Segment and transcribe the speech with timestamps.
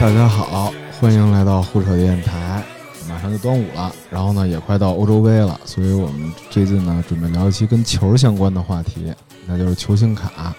[0.00, 2.64] 大家好，欢迎来到胡扯电台。
[3.06, 9.12] 马上就端午了，然后呢也快到欧洲杯了，所以我们最近呢准备聊一期跟球相关的话题，
[9.46, 10.54] 那就是球星卡。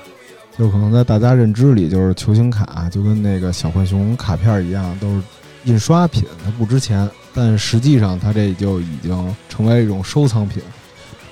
[0.56, 5.24] 就可能在大家认知里，就是球星卡就跟那个小浣熊卡片一样，都是
[5.64, 10.62] 印刷品，它不值钱，但实际上它这就已经成为一种收藏品。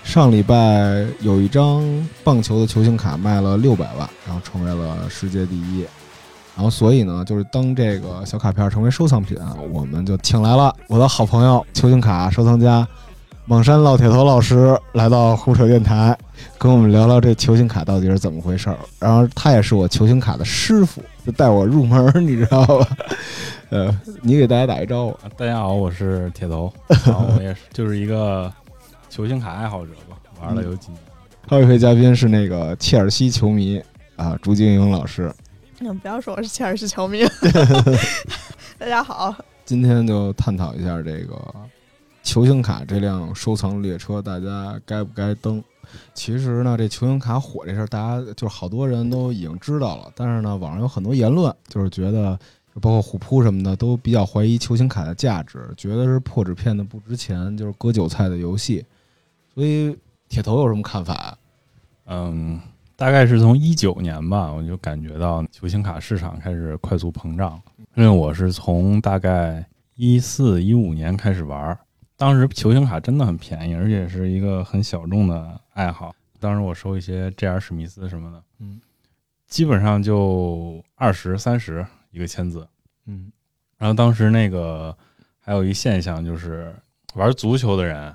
[0.04, 1.84] 上礼拜有一张
[2.24, 5.86] 棒球的球星卡卖了六百万，然后成为了世界第一。
[6.56, 9.38] 然后所以呢，就是当这个小卡片成为收藏品，
[9.72, 12.88] 我们就请来了我的好朋友球星卡收藏家
[13.46, 16.16] 莽山老铁头老师来到胡扯电台，
[16.58, 18.78] 跟我们聊聊这球星卡到底是怎么回事儿。
[19.00, 22.88] 然后他也是我球星卡的师傅，就带我入门，你知道吧？
[23.70, 25.18] 呃，你给大家打一招呼。
[25.36, 26.72] 大家好，我是铁头，
[27.06, 28.50] 然后我也是就是一个
[29.10, 31.00] 球星卡爱好者吧，玩了有几年。
[31.48, 33.82] 还有一位嘉宾是那个切尔西球迷
[34.16, 35.34] 啊，朱晶莹老师。
[35.86, 37.20] 嗯，不要说我是切尔西球迷。
[38.80, 39.36] 大家好，
[39.66, 41.38] 今天就探讨一下这个
[42.24, 45.62] 球星卡这辆收藏列车，大家该不该登？
[46.14, 52.40] 其实呢，这球星卡火这事儿，大家就是好多人都已经知道了，但是呢，网上有很多言论，就是觉得
[52.80, 58.86] 包括虎扑什么的，都比较怀疑球星卡的价值，觉得是破纸片的不值钱，就是割韭菜的游戏。
[59.54, 59.94] 所以
[60.30, 61.38] 铁头有什么看法？
[62.06, 62.58] 嗯。
[62.96, 67.62] 大概是从一九年吧，我就感觉到球星卡市场开始快速膨胀。
[67.96, 71.78] 因为我是从大概一四一五年开始玩，
[72.18, 76.16] 当时球星卡真的很便宜，而且是一个很小众的爱好。
[76.40, 77.60] 当时我收一些 J.R.
[77.60, 78.80] 史密斯什么的，嗯，
[79.48, 82.68] 基本上就二十三十一个签字，
[83.06, 83.32] 嗯。
[83.78, 84.96] 然后当时那个
[85.40, 86.74] 还有一现象就是
[87.16, 88.14] 玩足球的人。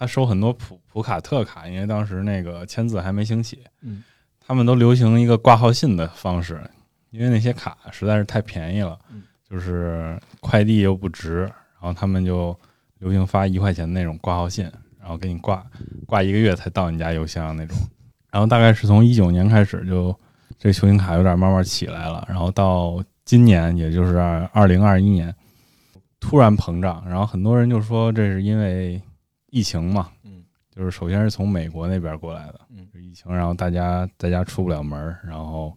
[0.00, 4.02] 他收很多普普卡特卡，因为当时那个签字还没兴起，嗯，
[4.40, 6.58] 他们都流行一个挂号信的方式，
[7.10, 8.98] 因为那些卡实在是太便宜了，
[9.46, 12.58] 就是快递又不值，然后他们就
[13.00, 14.64] 流行发一块钱那种挂号信，
[14.98, 15.62] 然后给你挂
[16.06, 17.76] 挂一个月才到你家邮箱那种。
[18.30, 20.18] 然后大概是从一九年开始，就
[20.58, 24.16] 这球星卡有点慢慢起来了，然后到今年，也就是
[24.54, 25.34] 二零二一年，
[26.18, 28.98] 突然膨胀，然后很多人就说这是因为。
[29.50, 30.44] 疫情嘛，嗯，
[30.74, 35.76] 就是首先是从美国那边过来的，嗯，疫情，然后大家在家出不了门，然后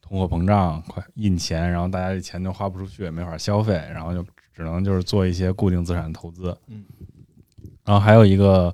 [0.00, 6.84] 通货膨胀，快印钱，然后大家这钱就花不出去，也没法消费，然后就只能就是做一些固定资产投资，嗯，
[7.84, 8.72] 然后还有一个，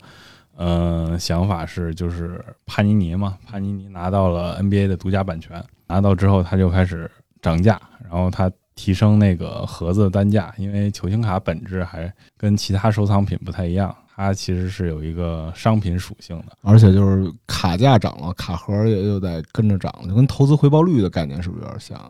[0.57, 7.11] 嗯，想法是就是帕尼尼嘛，帕尼尼拿到了 NBA 的独家版权，拿到之后他就开始
[7.41, 8.51] 涨价，然后他。
[8.81, 22.01] 提升那个盒子的单价，因为球星卡本质还跟其他收藏品不太一样，它其实是有一个商品属性的，而且就是卡价涨了，卡盒也又在跟着涨，就跟投资回报率的概念是不是有点像？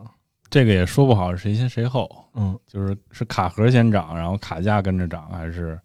[0.49, 5.77] 这个也说不好谁先谁后，嗯，就是是卡盒先涨，然后卡价跟着涨，还是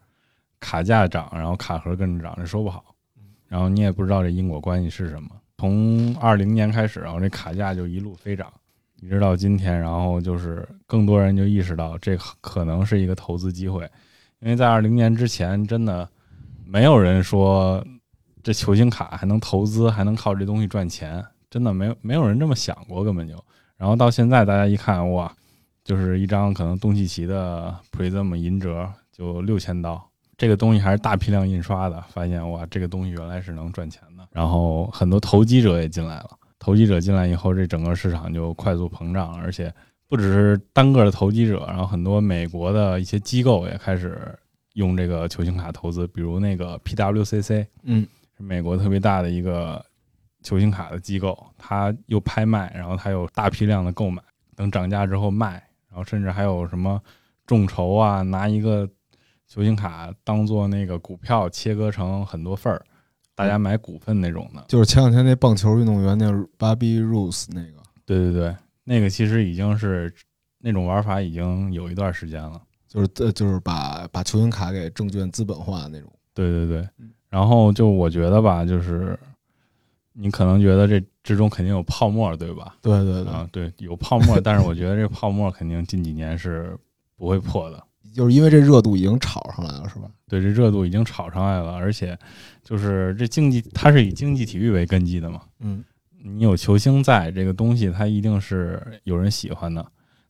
[0.60, 2.84] 卡价涨，然后卡盒跟着涨，这说不好。
[3.48, 5.30] 然后你也不知道这因果关系是什么。
[5.58, 8.52] 从二零年开始，然后这卡价就一路飞涨。
[9.06, 13.88] 一直到今天，然后就是更多人就意识到这可能是一个投资机会，
[14.40, 16.08] 因为在二零年之前，真的
[16.64, 17.86] 没有人说
[18.42, 23.36] 这球星卡还能投资，还能靠这东西赚钱，真的没有没有人这么想过，根本就。
[23.76, 25.32] 然后到现在，大家一看，哇，
[25.84, 30.04] 就是一张可能东契奇的 Prism 银折就六千刀，
[30.36, 34.26] 这个东西还是大批量印刷的，发现哇，这个东西原来是能赚钱的。
[34.32, 36.30] 然后很多投机者也进来了。
[36.66, 39.72] 投机者进来以后，这整个市场就快速膨胀，而且
[40.08, 44.36] 不只是单个的投机者，然后很多美国的一些机构也开始
[44.72, 48.04] 用这个球星卡投资，比如那个 PWCC，嗯，
[48.36, 49.80] 是美国特别大的一个
[50.42, 54.20] 球星卡的机构，它又拍卖，然后它有大批量的购买，
[54.56, 57.00] 等涨价之后卖，然后甚至还有什么
[57.46, 58.84] 众筹啊，拿一个
[59.46, 62.84] 球星卡当做那个股票切割成很多份儿。
[63.36, 70.12] 大家买股份那种的，就是前两天那棒球运动员那 Bobby Rose 那个，对对对，那个其实已经是
[70.58, 76.10] 那种玩法已经有一段时间了，就是呃就是把把球星卡给证券资本化那种。
[76.32, 76.88] 对对对，
[77.28, 79.18] 然后就我觉得吧，就是
[80.14, 82.76] 你可能觉得这之中肯定有泡沫，对吧？
[82.80, 86.74] 对对对，啊对，有泡沫，但是我觉得这泡沫肯定近几年是
[87.16, 87.84] 不会破的。
[88.16, 90.08] 就是因为这热度已经炒上来了，是吧？
[90.26, 92.18] 对，这热度已经炒上来了，而且
[92.64, 95.42] 就是这竞技，它是以竞技体育为根基的嘛。
[95.60, 95.84] 嗯，
[96.24, 99.86] 你有球星在这个东西，它一定是有人喜欢的，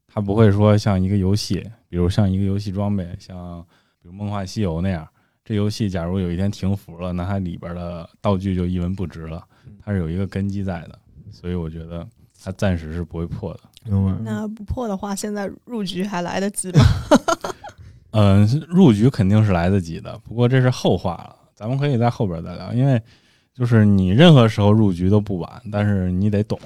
[0.08, 3.64] 它不会说像一个游戏，比如像一个游戏装备，像
[4.02, 5.06] 比如《梦幻西游》那样，
[5.44, 9.46] 这游戏假如有一天停服了，那它里边的道具就一文不值了。
[9.80, 10.98] 它是有一个根基在的，
[11.30, 12.04] 所以我觉得
[12.42, 13.60] 它暂时是不会破的。
[13.84, 14.12] 明白。
[14.24, 16.84] 那不破的话，现在入局还来得及吗？
[18.18, 22.72] 嗯，入局肯定是来得及的，不过这是后话了，咱们可以在后边再聊。
[22.72, 22.98] 因为
[23.52, 26.58] 就是你任何时候入局都不晚，但是你得懂，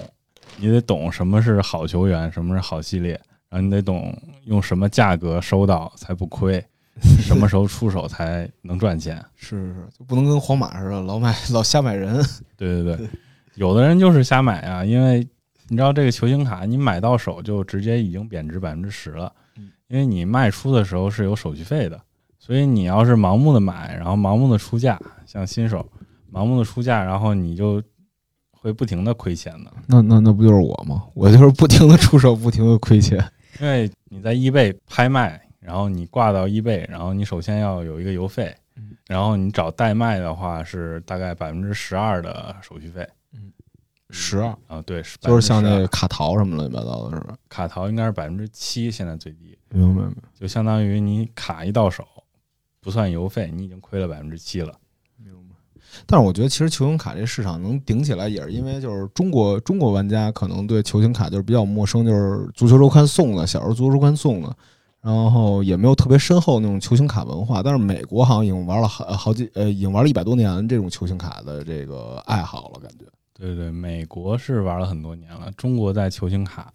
[0.59, 6.65] 你得懂什么是好球员，什么是好系列，然后你得懂用什么价格收到才不亏，
[7.19, 9.21] 什么时候出手才能赚钱。
[9.35, 12.15] 是是是，就不能跟皇马似的，老买老瞎买人。
[12.57, 13.09] 对对对，
[13.57, 15.27] 有的人就是瞎买啊，因为
[15.67, 19.33] 你知道这个球星卡，你买到手就直接已经贬值百分之十了，
[19.91, 22.01] 因为你卖出的时候是有手续费的，
[22.39, 24.97] 所以你要是盲目的买，然后盲目的出价，
[25.27, 25.85] 像新手
[26.33, 27.83] 盲目的出价，然后你就
[28.53, 31.03] 会不停的亏钱的，那那那不就是我吗？
[31.13, 33.19] 我就是不停的出手，不停的亏钱。
[33.61, 38.55] 因为你在易贝拍卖，然后你挂到易贝，然后你首先要有一个邮费，
[39.09, 43.05] 然后你找代卖的话是大概百分之十二的手续费，
[44.11, 47.37] 十二啊，对，就是像那个卡淘什么乱七八糟的，是吧？
[47.49, 50.23] 卡淘应该是百分之七，现在最低，明白明白。
[50.39, 52.05] 就相当于你卡一到手，
[52.81, 54.75] 不算邮费，你已经亏了百分之七了。
[56.07, 64.57] 但是我觉得，其实球星卡这市场能顶起来，也是因为就是中国中国玩家可能对球星卡就是比较陌生，就是足球周刊送的，小时候足球周刊送的，
[65.01, 67.61] 然后也没有特别深厚那种球星卡文化。
[67.61, 73.05] 但是美国好像已经玩了好好几呃，已经玩了一百多年这种球星卡的这个爱好了，感觉。
[73.35, 76.71] 对对，美国是玩了很多年了，中国在球星卡，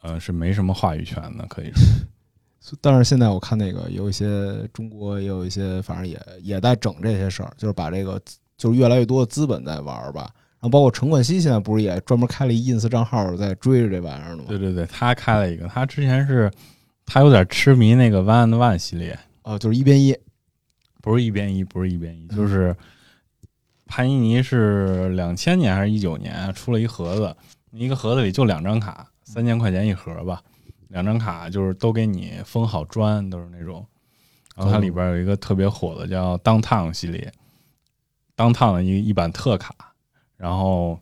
[0.00, 1.82] 呃，是没什么话语权的，可以说。
[2.80, 8.20] 但是现在我看那个有一些中国也有一些，反正也也在整这些事儿，就是把这个
[8.56, 10.30] 就是越来越多的资本在玩儿吧。
[10.60, 14.44] 然后包括陈冠希现在不是也专门开了一 ins 账号在追着这玩意儿呢吗？
[14.46, 16.48] 对对对，他开了一个，他之前是
[17.04, 20.16] 他有点痴迷那个 One and One 系列，哦，就是一边一，
[21.00, 22.76] 不是一边一，不是一边一，就是
[23.94, 27.36] 潘尼尼是两千年还是一九年出了一盒子，
[27.72, 30.42] 一个盒子里就两张卡，三千块钱一盒吧，
[30.88, 33.86] 两张卡就是都给你封好砖，都是那种。
[34.56, 37.30] 然后它里边有一个特别火的叫 Downtown 系列
[38.34, 39.74] ，Downtown 的一一版特卡，
[40.38, 40.98] 然后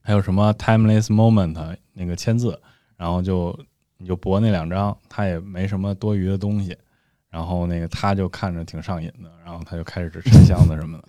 [0.00, 2.58] 还有什么 Timeless Moment 那个签字，
[2.96, 3.54] 然后就
[3.98, 6.74] 你就博那两张，它也没什么多余的东西，
[7.28, 11.04] 然后那个他就看着挺上瘾的，然后他就开始拆箱子什么的。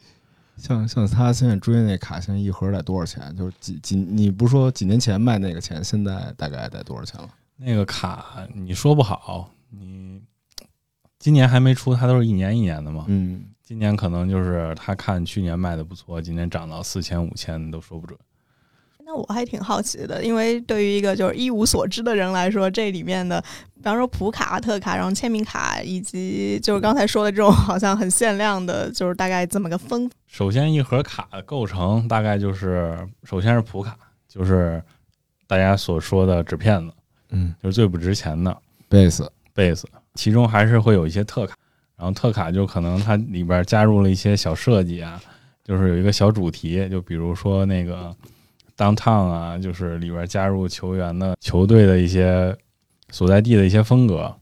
[0.58, 3.36] 像像他现在追那卡，现在一盒得多少钱？
[3.36, 7.30] 就是几几，你不是说几年前卖那个钱，现在大概得多少钱了？
[7.58, 10.22] 那个卡你说不好，你
[11.20, 13.06] 今年还没出，它都是一年一年的嘛。
[13.08, 18.18] 嗯，今年可能就是他看去年卖的不错，今年涨到四千五千都说不准。
[19.06, 23.44] 那我还挺好奇的，因为对于一个就是一无所知的人来说，这里面的，
[23.84, 30.10] 比方说普卡、特卡，然后签名卡，以及就是刚才说的这种好像很限量的，就是大概这么个分。
[30.26, 33.94] 首先，一盒卡的构成大概就是，首先是普卡，
[34.30, 34.82] 就是
[35.48, 36.94] 大家所说的纸片子，
[37.32, 37.54] 嗯。
[37.62, 38.56] 就是最不值钱的
[38.90, 39.84] ，base，base，
[40.14, 41.54] 其中还是会有一些特卡，
[41.98, 45.22] 然后特卡就可能它里边加入了一些小设计啊，
[45.62, 48.16] 就是有一个小主题，就比如说那个
[48.78, 52.56] downtown 啊，就是里边加入球员的球队的一些
[53.14, 54.36] 所在地的一些风格，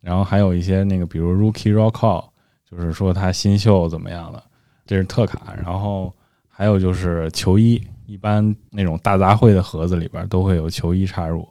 [0.00, 2.24] 然后还有一些那个比如 rookie roll call，
[2.68, 4.42] 就是说他新秀怎么样了，
[4.84, 6.12] 这是特卡，然后
[6.48, 11.48] 还有就是球衣，一般那种大杂烩的盒子里边都会有球衣插入，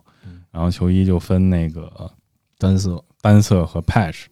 [0.52, 2.12] 然后球衣就分那个
[2.58, 4.26] 单色，单色和 patch，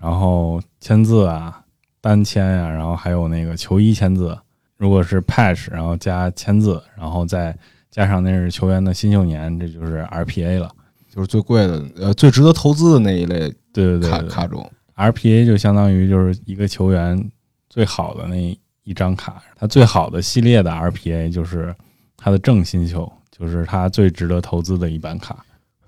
[0.00, 1.62] 然后签字啊、
[2.00, 4.34] 单签啊，然后还有那个球衣签字。
[4.78, 7.54] 如果是 patch，然后加签字，然后再
[7.90, 10.74] 加上那是球员的新秀年，这就是 RPA 了。
[11.14, 14.68] 就是最贵的，呃，最值得投资的那一类卡对对对对卡种。
[14.96, 17.30] RPA 就相当于就是一个球员
[17.68, 18.36] 最好的那
[18.82, 21.74] 一张卡，他最好的系列的 RPA 就是
[22.16, 25.44] 他的正新秀，就是他最值得投资的一版卡。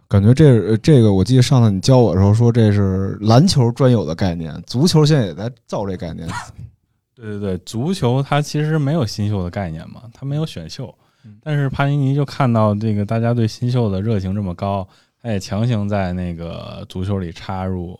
[0.09, 6.29] 感觉这呃这个，我记得上次你教我的时候说这是篮球专有的概念，足球现在也在造这概念。
[7.17, 14.87] 对对对，足球它其实没有新秀的概念嘛，它没有选秀嗯，但是帕尼尼就看到这个大家对新秀的热情这么高，
[15.23, 17.99] 他也强行在那个足球里插入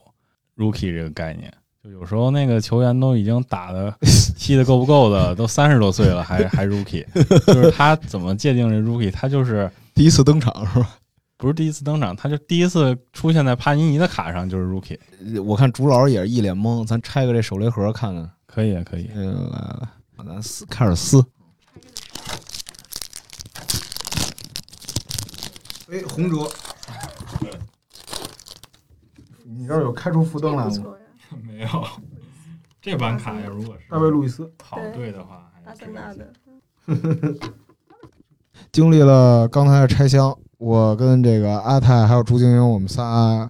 [0.57, 1.53] rookie 这个概念。
[1.83, 3.95] 就有时候那个球员都已经打的
[4.39, 7.05] 踢的够不够的，都三十多岁了还还 rookie，
[7.47, 9.11] 就是他怎么界定这 rookie？
[9.11, 10.99] 他就是第一次登场是吧？
[11.39, 14.99] 不是第一次登场，他就第一次出现在帕尼尼的卡上就是 rookie。
[15.43, 18.31] 我看朱老师也是一脸懵，咱拆个这手雷盒看看。
[18.47, 19.11] 可以啊，可以。
[19.15, 21.23] 嗯，来来，咱撕，开始撕。
[25.93, 26.51] 哎，红折。
[29.49, 30.73] 你这儿有开出福灯来吗？
[31.43, 31.69] 没有，
[32.81, 34.51] 这版卡要如果是大卫·路易斯。
[34.59, 36.33] 跑队的话，还是纳的，
[38.73, 43.49] 经历了刚才的拆箱，我跟这个阿泰还有朱晶晶，我们仨，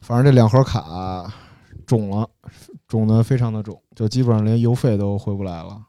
[0.00, 1.32] 反正这两盒卡
[1.86, 2.28] 肿了，
[2.86, 5.80] 肿的非常的肿，就基本上连邮费都回不来了。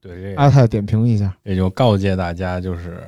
[0.00, 3.06] 对，这阿泰点评一下，也就告诫大家，就是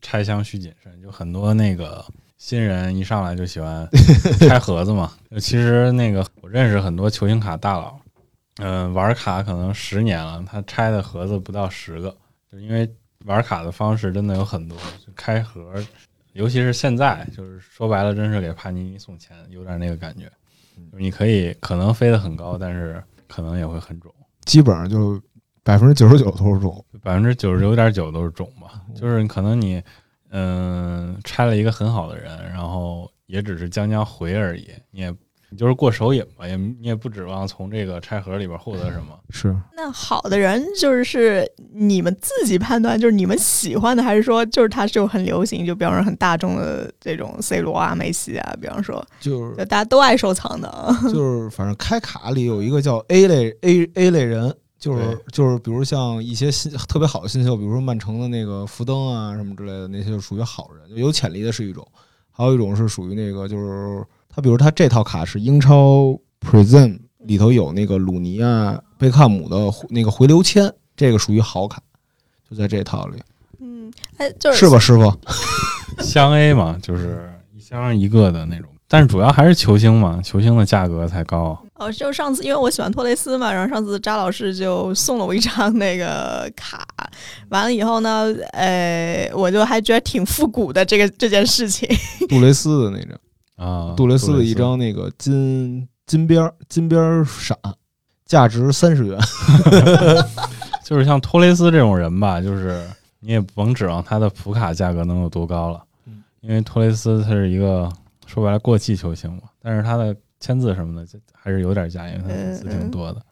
[0.00, 1.02] 拆箱需谨慎。
[1.02, 2.04] 就很多那个
[2.40, 3.86] 新人一上来就喜欢
[4.40, 5.12] 拆盒子嘛。
[5.38, 8.00] 其实那个我认识很多球星卡大佬，
[8.56, 12.16] 嗯、玩卡可能十年了，他拆的盒子不到十个，
[12.50, 12.90] 就因为
[13.26, 14.74] 玩卡的方式真的有很多，
[15.06, 15.74] 就开盒，
[16.32, 20.24] 尤其是现在，就是说白了，真是给帕尼尼送钱，有点那个感觉。
[20.90, 24.10] 就是你可以可能飞得很高，但是可能也会很肿。
[24.46, 25.20] 基本上就
[25.62, 26.82] 百分之九十九都是肿。
[27.02, 29.82] 百分之九十九点九都是肿吧，就是可能你
[30.30, 35.14] 嗯拆了一个很好的人，然后也只是将将回而已，你也
[35.52, 39.18] 你就是过手瘾吧，也你也不指望从这个拆盒里边获得什么。
[39.30, 50.96] 是，那好的人就是你们自己判断，就是你们喜欢的，还是说就是他就很流行，就比方说很大众的这种 C 罗啊、梅西啊，比方说就是大家都爱收藏的啊。
[51.12, 61.86] 就是，反正开卡里有一个叫 A 类 A A 类人，就是就是，比如像一些新特别好的新秀，比如说曼城的那个福登啊什么之类的，那些就属于好人，有潜力的是一种，
[62.30, 69.56] 还有一种是属于那个就是他，比如他这套卡是英超 Present 里头有那个鲁尼啊、贝克汉姆的
[69.90, 71.82] 那个回流签，这个属于好卡，
[72.48, 73.18] 就在这套里，
[73.58, 75.12] 嗯，哎，就是是吧，师傅？
[76.02, 81.62] 箱 A 嘛，就是一箱一个的那种，但是主要还是球星嘛，球星的价格才高。
[81.80, 86.86] 哦，就上次因为我喜欢托雷斯嘛，然后上次扎老师就送了我一张那个卡，
[87.48, 91.88] 完了以后呢，呃，我就还觉得挺复古的这个这件事情。
[92.28, 93.18] 杜蕾斯的那张，
[93.66, 97.56] 啊，杜蕾斯的一张那个金金边儿金边儿闪，
[98.26, 99.18] 价值三十元。
[100.84, 102.86] 就是像托雷斯这种人吧，就是
[103.20, 107.90] 你也甭指望他的普卡价格能有多高了嗯，因为托雷斯他是一个
[108.26, 113.22] 说白了过气球星嘛，但是他的签字什么的就还是有点价，因为他粉丝挺多的。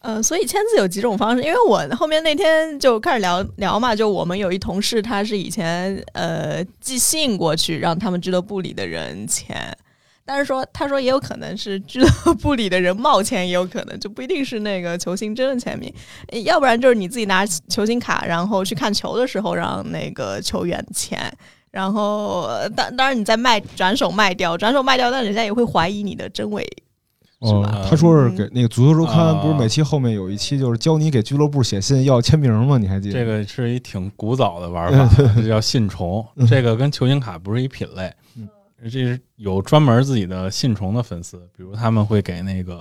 [0.00, 9.76] 呃，所以签字有几种方式，因为我后面那天就开始聊聊嘛，就我们有一同事，他是以前呃寄信过去让他们俱乐部里的人签，
[10.24, 15.92] 但是说他说也有可能是俱乐部里的人冒签，也有可能就不一定是那个球星真的签名，
[16.28, 21.18] 呃要不然就是你自己拿球星卡，然后去看球的时候让那个球员签。
[21.70, 26.62] 然后，呃当当然你再卖转手卖掉，转手卖掉，但人家也会怀疑你的真伪，
[27.42, 27.70] 是吧？
[27.82, 32.78] 哦他说是给那个足球周刊，啊不是每期后面有一期就是教你给俱乐部写信要签名吗？
[32.78, 33.12] 你还记得？
[33.12, 36.26] 这个是一挺古早的玩法， 这叫信虫。
[36.48, 38.48] 这个跟球星卡不是一品类嗯，
[38.82, 42.76] 这是有专门自己的信虫的粉丝，比如他们会给那个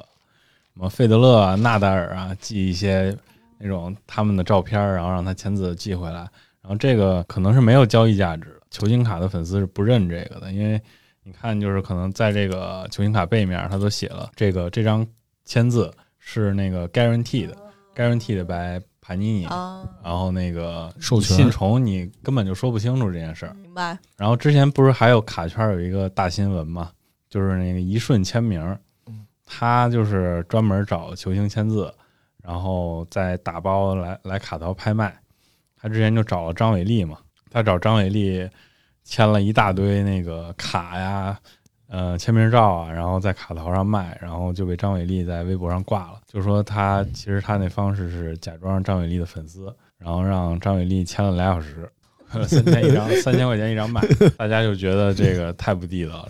[0.74, 3.16] 什么费德勒啊、纳达尔啊寄一些
[3.60, 6.28] 那种他们的照片，然后让他签字寄回来。
[6.62, 10.82] 然后这个可能是没有交易价值的，球星卡的粉丝是不认这个的，因为
[11.24, 15.06] 你看，就是可能在这个球星卡背面，他都写了这个这张
[15.46, 17.58] 签字是那个 guaranteed 的
[17.96, 19.46] ，guaranteed by 帕尼尼。
[19.46, 23.54] 啊，然后那个授权信虫，你根本就说不清楚这件事儿。
[23.62, 23.98] 明白。
[24.18, 26.92] 然后之前不是还有卡圈有一个大新闻嘛，
[27.30, 28.62] 就是那个一瞬签名
[29.08, 31.94] 嗯，他就是专门找球星签字，
[32.42, 35.18] 然后再打包来来卡淘拍卖。
[35.80, 37.20] 他之前就找了张伟丽嘛，
[37.50, 38.50] 他找张伟丽
[39.04, 41.38] 签了一大堆那个卡呀。
[41.90, 51.90] 呃，签名照啊，然后在卡淘上卖，然后就被张伟丽在微博上挂了，就说他其实他那方式是假装张伟丽的粉丝，然后让张伟丽签了俩小时，
[52.46, 54.02] 三千一张，三千块钱一张卖，
[54.38, 56.30] 大家就觉得这个太不地道了。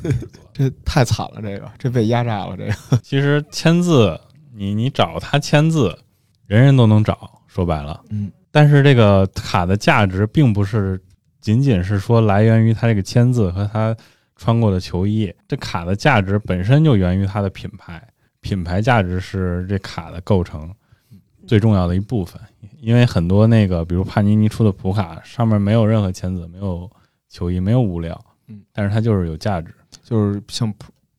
[0.53, 4.15] 这太惨了，这个这被压榨了，这个 其实签字，
[4.53, 5.97] 你你找他签字，
[6.45, 11.01] 人人都能找，说白了，嗯，但是这个卡的价值并不是
[11.47, 13.95] 仅仅是说来源于他这个签字和他
[14.35, 18.05] 穿过的球衣，这卡的价值本身就源于它的品牌，
[18.41, 20.69] 品牌价值是这卡的构成
[21.47, 22.37] 最重要的一部分。
[22.81, 26.91] 因为很多那个，比如帕尼尼出的普卡，上面没有任何签字，没有
[27.29, 29.73] 球衣，没有物料，嗯，但是它就是有价值。
[30.03, 30.73] 就是像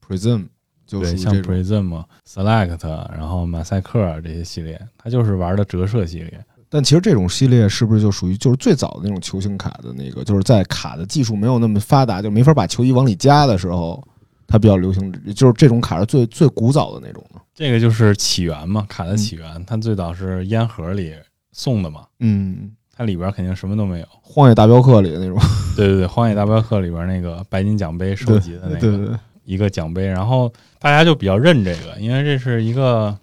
[0.07, 0.47] Prism
[0.87, 6.45] 就属对，像 Prism、Select，然后马赛克这些系列，它就是玩的折射系列。
[6.71, 14.03] 但其实这种系列是不是就属于就是最早的那种球星卡的那个，就是在卡的技术没有那么发达，就没法把球衣往里加的时候，
[14.47, 17.41] 它比较流行，就是这种卡是最最古早的那种的。
[17.55, 21.15] 这个就是起源嘛，卡的起源，它最早是烟盒里
[21.53, 24.07] 送的嘛，嗯，它里边肯定什么都没有。
[24.23, 25.39] 荒野大镖客里的那种，
[25.75, 33.17] 对对对，《荒野大镖客》里边那个白金奖杯收集的那个对对对，一个奖杯，然后大家就比较认这个，因为这是一个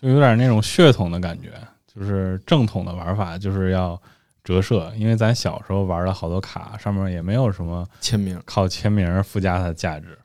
[0.00, 1.50] 就有点那种血统的感觉，
[1.98, 4.00] 就是正统的玩法就是要
[4.44, 8.40] 折射，因为咱小时候玩了好多卡，上面也没有什么签名。
[8.44, 10.16] 靠签名附加它的价值，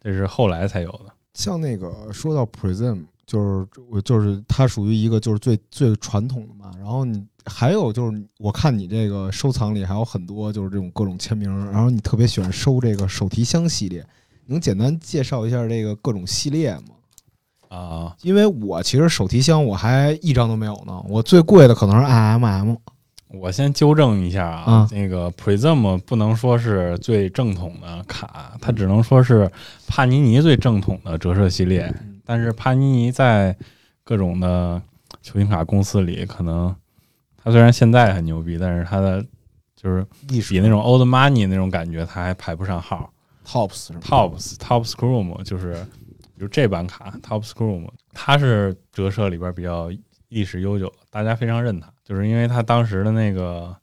[0.00, 1.12] 这是后来才有的。
[1.34, 6.70] 像那个说到 Prism，就是我就是它属于一个就是最最传统的嘛。
[6.78, 14.06] 然后你还有就是我看你这个收藏里还有很多就是这种各种签名，然后你特别喜欢收这个手提箱系列，
[14.46, 16.95] 能简单介绍一下这个各种系列吗？
[17.76, 22.76] 啊，因为我其实手提箱我还一张都没有呢，我最贵的可能是 IMM。
[23.28, 29.50] 我先纠正一下啊，啊那个 Prism 不能说是最正统的卡，它只能说是
[29.86, 31.92] 帕尼尼最正统的折射系列。
[32.24, 33.54] 但是帕尼尼在
[34.04, 34.80] 各种的
[35.22, 36.74] 球星卡公司里，可能
[37.42, 39.22] 它虽然现在很牛逼，但是它的
[39.74, 40.06] 就是
[40.48, 43.10] 比那种 Old Money 那种感觉，它还排不上号。
[43.46, 45.86] Tops Tops Tops Chrome 就是
[46.36, 49.90] 比如这版卡 Tops Chrome，它是折射里边比较
[50.28, 53.74] 历史悠久的，大家非常认它，就是因为它当时的那个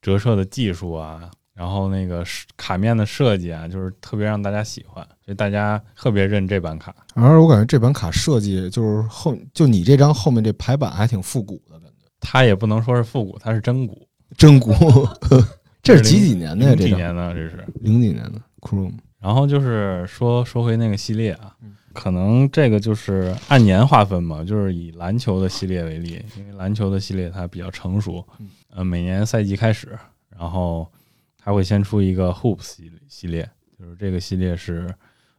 [0.00, 6.94] 折射的技术啊，然后那个是卡面的设计啊，就是特别让大家喜欢，所以大家特别认这版卡。
[7.14, 14.08] 而我感觉这版卡设计就是后就你这张后面这排版还挺复古的感觉，它也不能说是复古，它是真古。
[14.36, 14.72] 真古。
[15.82, 16.74] 这是几几年的呀？
[16.76, 17.64] 这几年的这是。
[17.80, 18.98] 零几年的 Chrome。
[19.20, 29.98] 然后就是说说回那个系列啊嗯，可能这个就是按年划分嘛，就是以篮球的系列为例，因为篮球的系列它比较成熟嗯，呃，每年赛季开始，
[30.38, 30.88] 然后
[31.36, 34.88] 它会先出一个 Hoops 系系列，就是这个系列是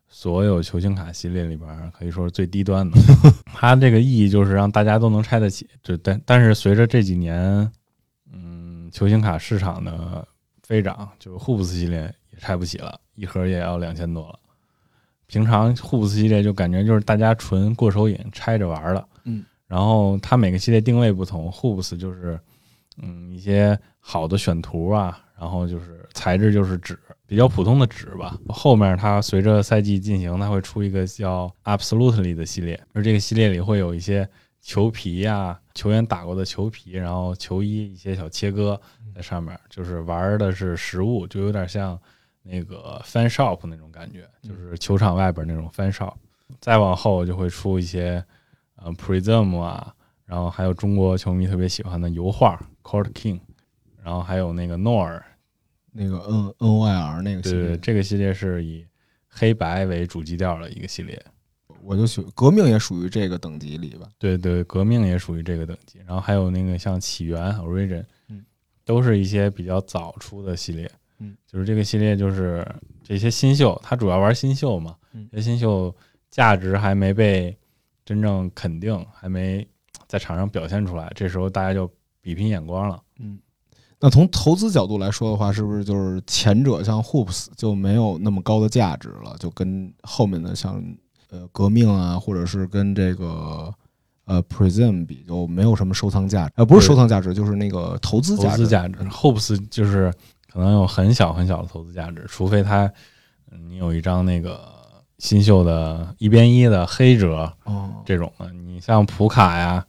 [0.09, 2.97] 所有球星卡系列里边儿可以说是最低端的，
[3.55, 7.71] 它这个意义就是让大家都能拆得起，就但但是随着这几年，
[8.33, 10.27] 嗯，球星卡市场的
[10.63, 14.39] 飞涨，就 Hoops 系列也拆不起了，一盒也要两千多了。
[15.29, 22.39] 平常 Hoops 系列就感觉就是大家纯过手瘾拆着玩儿了，嗯，然后它每个系列定位不同，Hoops 就是
[22.97, 28.35] 嗯一些好的选图啊，然后就是材质就是纸，比较普通的纸吧。
[28.47, 34.27] 后面它随着赛季进行，它会出一个叫 Absolutely 的系列，而这个系列里会有一些
[34.59, 38.81] 球皮呀、球员打过的球皮，然后球衣一些小切割
[39.13, 41.97] 在上面，就是玩的是实物，就有点像
[42.43, 46.13] 那个 fan shop 那种感觉，就是球场外边那种 fan shop。
[46.59, 48.23] 再往后就会出一些
[48.75, 49.93] 呃 Prism 啊，
[50.25, 53.39] 然后还有中国球迷特别喜欢的油画 Court King，
[54.03, 55.23] 然后还有那个诺尔，
[55.91, 58.85] 那个 N N O I R 那个系对对，列，这个系列是以
[59.27, 61.23] 黑白为主基调的一个系列。
[61.81, 64.09] 我就喜革命也属于这个等级里吧。
[64.17, 68.43] 对对，革命也属于这个等级，然后还有那个像起源 Origin，嗯，
[68.83, 72.65] 都是一些比较早出的系列，嗯，就是这个系列就是
[73.03, 75.93] 这些新秀，他主要玩新秀嘛，嗯这些新秀
[76.29, 77.55] 价值还没被
[78.03, 79.67] 真正肯定，还没
[80.07, 81.89] 在场上表现出来，这时候大家就
[82.21, 83.01] 比拼眼光了。
[83.19, 83.39] 嗯
[84.01, 89.35] 那从投资角度来说的话，是不是就是前者像 Hoops 就没有那么高的价值了？
[89.37, 90.81] 就跟后面的像
[91.29, 93.69] 呃革命啊，或者是跟这个
[94.23, 96.53] 呃 Prism 比，就没有什么收藏价值。
[96.55, 98.57] 呃，不是收藏价值，就是那个投资价值。
[98.59, 100.13] 投资价值，Hopes 就是
[100.51, 102.91] 可能有很小很小的投资价值，除非它
[103.51, 104.59] 嗯你有一张那个
[105.17, 109.85] 新秀的一边一的黑折哦，这种的，你像普卡呀，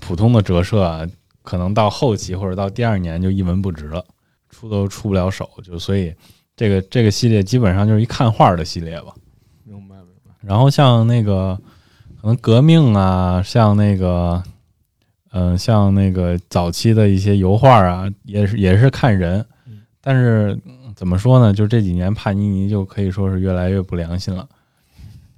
[0.00, 1.06] 普通的折射啊，
[1.42, 4.04] 可能到后期或者到第二年就一文不值了，
[4.50, 6.14] 出都出不了手，就所以
[6.56, 9.14] 这个这个系列基本上就是一看画的系列吧。
[9.64, 10.32] 明白明白。
[10.40, 11.58] 然后像那个
[12.20, 14.42] 可能革命啊，像那个
[15.36, 19.46] 嗯、像那个早期的一些油画啊，也是也是看人嗯，
[20.04, 21.52] 但是嗯怎么说呢？
[21.52, 24.46] 就这几年帕尼尼就可以说是越来越不良心了，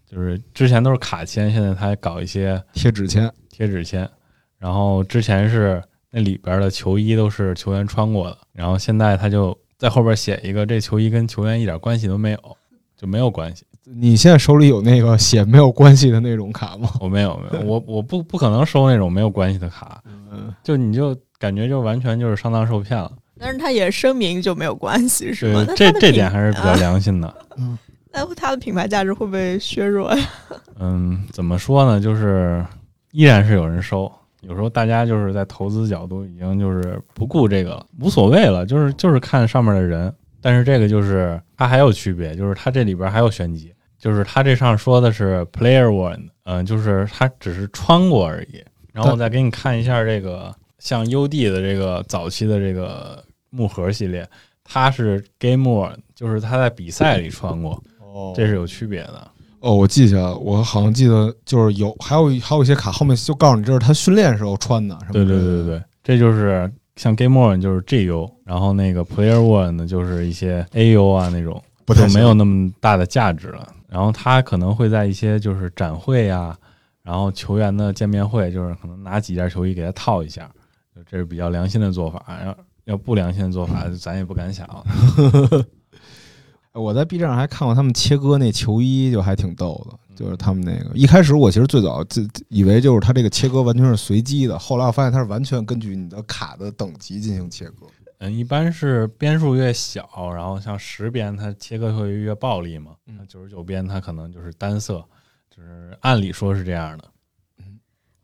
[0.04, 4.08] 就是之前都是卡签，现在他还搞一些贴纸签，贴纸签，
[4.58, 12.56] 然后之前是那里边的球衣都是球员穿过的，然后现在他就在后边写一个这球衣跟球员一点关系都没有，
[12.96, 13.64] 就没有关系。
[13.84, 16.90] 你现在手里有那个写没有关系的那种卡吗？
[17.00, 23.12] 我没有，没有，我我不不可能收那种没有关系的卡，嗯，就你就感觉就完全就是上当受骗了。
[23.38, 25.64] 但是他也声明就没有关系，是吗？
[25.64, 27.34] 对，这这点还是比较啊良心的。
[27.56, 27.78] 嗯
[28.18, 30.26] 那它的品牌价值会不会削弱呀？
[30.80, 32.00] 嗯，怎么说呢？
[32.00, 32.64] 就是
[33.12, 40.10] 依然是有人收，有时候大家就是在投资角度已经就是不顾这个了，无所谓了，就是就是看上面的人。
[40.40, 48.64] 但是这个就是它还有区别，就是它这里边还有玄机，就是它这上说的是 player one，嗯、就是它只是穿过而已。
[48.94, 53.22] 然后我再给你看一下这个像 UD 的这个早期的这个
[53.56, 54.28] 木盒系列，
[54.62, 59.30] 它是 game one，就是他在比赛里穿过，哦这是有区别的。
[59.60, 64.96] 哦，我记下了，我好像记得就是有还有还有一些卡后面就告诉你这是他训练时候穿的？
[65.10, 73.66] 对对对对对，这就是像 Game On 就是 GU，然后那个 Player One 呢就是一些 AU 啊那种，不就没有那么大的价值了。
[73.88, 76.56] 然后他可能会在一些就是展会啊，
[77.02, 80.48] 然后球员的见面会，就是可能拿几件球衣给他套一下，
[81.10, 82.24] 这是比较良心的做法。
[82.44, 84.66] 要要不良心的做法，咱也不敢想。
[86.72, 89.96] 我在 B 站上还看过他们切割那球衣，就还挺逗的。
[90.14, 97.86] 就是他们那个一开始我其实最早就以为就是他这个切割完全是随机的，后来我发现它是完全根据你的卡的等级进行切割。
[98.18, 102.92] 嗯，一般是边数越小，然后像十边它切割会越暴力嘛。
[103.06, 105.04] 嗯那九十九边它可能就是单色，
[105.54, 107.04] 就是按理说是这样的。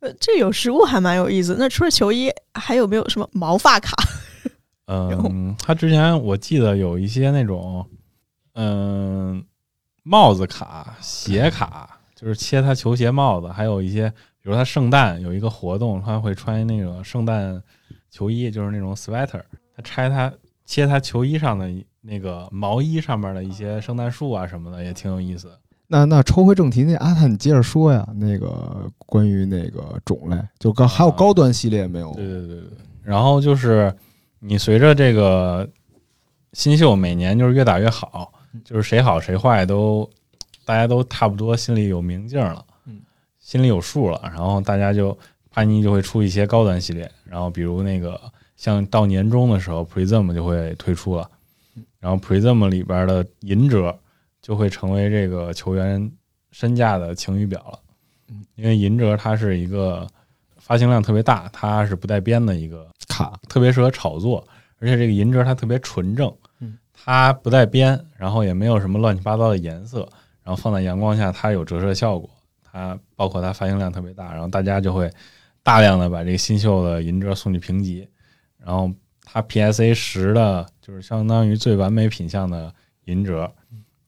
[0.01, 1.57] 呃，这有实物还蛮有意思。
[1.59, 3.95] 那除了球衣，还有没有什么毛发卡？
[4.87, 7.87] 嗯， 他之前我记得有一些那种，
[8.55, 9.45] 嗯，
[10.03, 14.09] 帽子卡、鞋卡，就是切他球鞋帽子，还有一些，
[14.41, 17.63] 比如他圣诞有一个活动，他会穿那个圣诞
[18.11, 19.41] 球衣，就是那种 sweater，
[19.77, 20.33] 他拆他
[20.65, 25.59] 切他球衣上的那个毛衣上面的一些圣诞树啊什么的，也挺有意思的。
[25.87, 32.13] 那那抽回正题，那阿泰你接着说呀，那个关于那个种类，就高还有高端系列没有？
[32.15, 32.69] 对对对对。
[33.03, 33.95] 然后就是
[34.45, 35.69] 你随着这个
[36.53, 38.33] 新秀每年就是越打越好，
[38.65, 40.09] 就是谁好谁坏都
[40.65, 43.01] 大家都差不多心里有明镜了，嗯，
[43.39, 44.21] 心里有数了。
[44.25, 45.17] 然后大家就
[45.49, 48.21] 帕尼就会出一些高端系列，然后比如那个
[48.57, 51.31] 像到年终的时候，Prism 就会推出了，
[52.01, 53.97] 然后 Prism 里边的银折
[54.41, 56.11] 就会成为这个球员
[56.51, 57.79] 身价的晴雨表了
[58.29, 60.05] 嗯，因为银折它是一个
[60.73, 64.43] 发行量特别大，它是不带边的一个卡，特别适合炒作，
[64.79, 70.09] 而且这个银折它特别纯正，嗯，它不带边，然后也没有什么乱七八糟的颜色，
[70.43, 72.31] 然后放在阳光下它有折射效果，
[72.63, 75.13] 它包括它发行量特别大，然后大家就会
[75.63, 78.09] 大量的把这个新秀的银折送去评级，
[78.57, 78.91] 然后
[79.25, 83.53] 它 PSA 十的就是相当于最完美品相的银折，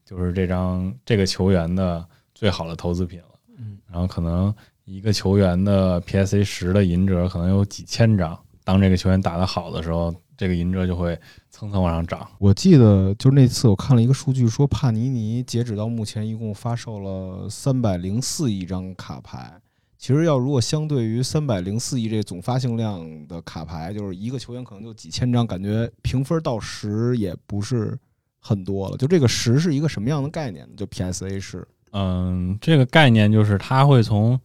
[0.03, 4.51] 就是这张这个球员的最好的投资品了，嗯，然后可能
[4.85, 8.37] 一个球员的 PSA 十的银折可能有几千张。
[8.63, 11.19] 当这个球员打得好的时候，这个银折就会
[11.49, 12.27] 蹭蹭往上涨。
[12.37, 19.59] 我记得就是那次我看了一个数据，说帕尼尼截止到目前一共发售了三百零四亿张卡牌。
[19.97, 27.97] 其实要如果相对于三百零四亿这总发行量的卡牌，就是一个球员可能就几千张，感觉评分到十也不是
[28.39, 28.97] 很多了。
[28.97, 30.73] 就这个十是一个什么样的概念呢？
[30.77, 34.39] 就 PSA 是嗯，这个概念就是它会从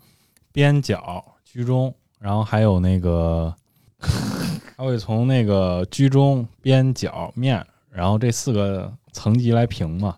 [0.52, 3.54] 边角、居中，然后还有那个，
[4.76, 10.16] 它会从那个居中、边角、面，然后这四个层级来评嘛。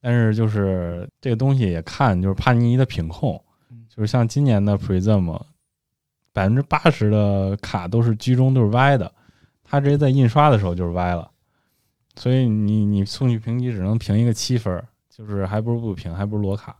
[0.00, 3.42] 但是就是这个东西也看就是帕尼尼的品控，
[3.88, 5.40] 就是像今年的 Prism，
[6.32, 9.10] 百分之八十的卡都是居中都是歪的，
[9.64, 11.30] 它直接在印刷的时候就是歪了，
[12.16, 16.76] 所以你你送去评级只能评一个七分，就是还不如不评，还不如裸卡。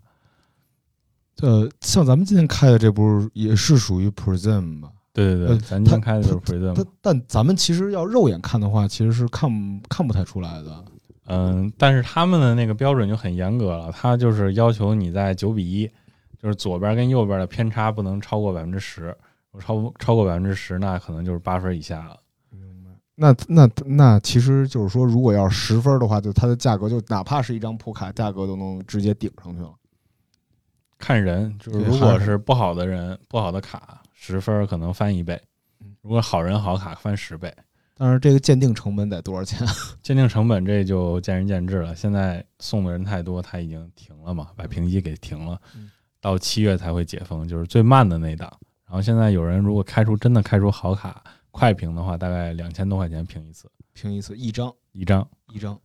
[1.42, 4.88] 呃，像咱们今天开的这部也是属于 Prism 吧？
[4.88, 6.74] 呃对对对，咱今天开的就是 Prism。
[6.74, 9.50] 但但咱们其实要肉眼看的话，其实是看
[9.88, 10.84] 看不太出来的。
[11.26, 15.90] 嗯，但是他们的那个标准就很严格了，他就是要求你在九比一，
[16.38, 19.16] 就是左边跟右边的偏差不能超过百分之十，
[19.60, 22.16] 超超过百分之十，那可能就是八分以下了。
[23.16, 29.70] 那那那其实就是说，如果要是十分的话，就它的价格就哪怕是一张普卡，价格都能直接顶上去了。
[31.04, 35.38] 看人，就是如果是是不好的人，不好的卡，十分可能翻一倍
[35.80, 37.54] 嗯；如果好人好卡，翻十倍。
[37.94, 39.68] 但是这个鉴定成本得多少钱？
[40.02, 41.94] 鉴定成本这就见仁见智了。
[41.94, 45.90] 现在送的人太多，他已经停了嘛，把评级给停了嗯，
[46.22, 48.50] 到七月才会解封，就是最慢的那档。
[48.86, 55.78] 然后现在有人如果开出真的开出好卡，快评的话，大概两千多块钱评一次，评一次一张一张，一张，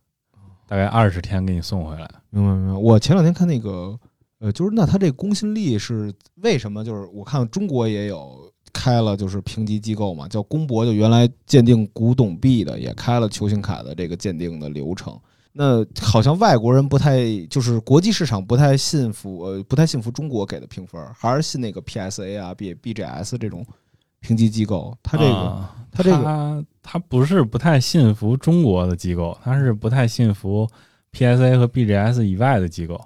[0.66, 2.10] 大概二十天给你送回来。
[2.30, 2.80] 明白明白。
[2.80, 3.98] 我前两天看那个，
[4.40, 6.84] 呃，就是那它这个公信力是为什么？
[6.84, 15.18] 就是我看中国也有开了，就是评级机构嘛，叫公博，就原来鉴定古董币的，也开了球星卡的这个鉴定的流程。
[15.52, 23.66] 那好像外国人不太，就是国际市场不太信服，呃，不太信服中国给的评分，还是信那个 PSA 啊、B BGS 这种
[24.20, 24.96] 评级机构。
[25.02, 30.66] 他这个，啊它这个他他不是不太信服中国的机构，他是不太信服
[31.12, 32.98] PSA 和 BGS 以外的机构。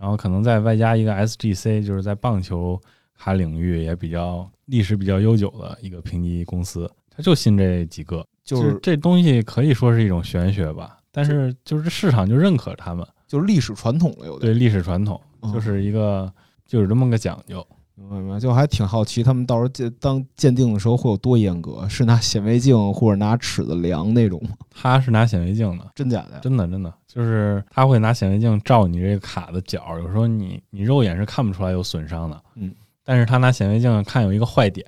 [0.00, 2.80] 然后可能再外加一个 SGC，就是在棒球
[3.16, 16.32] 卡领域也比较历史比较悠久的一个评级公司，他就信这几个，就是这东西可以说是一种玄学吧，但是就是市场就认可他们，就是历史传统了，有点对历史传统嗯就是一个
[16.66, 17.66] 就是这么个讲究。
[17.98, 21.88] 明白明白，就还挺好奇，他们到时候鉴当鉴定的时候会有多严格？
[21.88, 24.50] 是拿显微镜或者拿尺子量那种吗？
[24.70, 26.40] 他是拿显微镜的，真假的呀？
[26.42, 32.70] 真的真的就是他会拿显微镜照你这个卡的角，有时候你你肉眼是看不出来有损伤的，嗯，
[33.02, 34.86] 但是他拿显微镜看有一个坏点，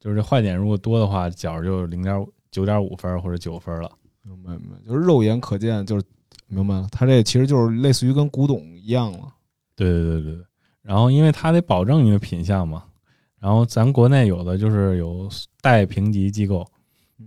[0.00, 3.90] 就是这坏点如果多的话，角就零点九点五分或者九分了。
[4.22, 6.04] 明白明白，就是肉眼可见，就是
[6.48, 6.88] 明白了。
[6.90, 9.28] 他这其实就是类似于跟古董一样了。
[9.76, 10.44] 对对对对对，
[10.86, 12.84] 然后因为他得保证你的品相嘛，
[13.40, 15.28] 然后咱国内有的就是有
[15.60, 16.64] 代评级机构，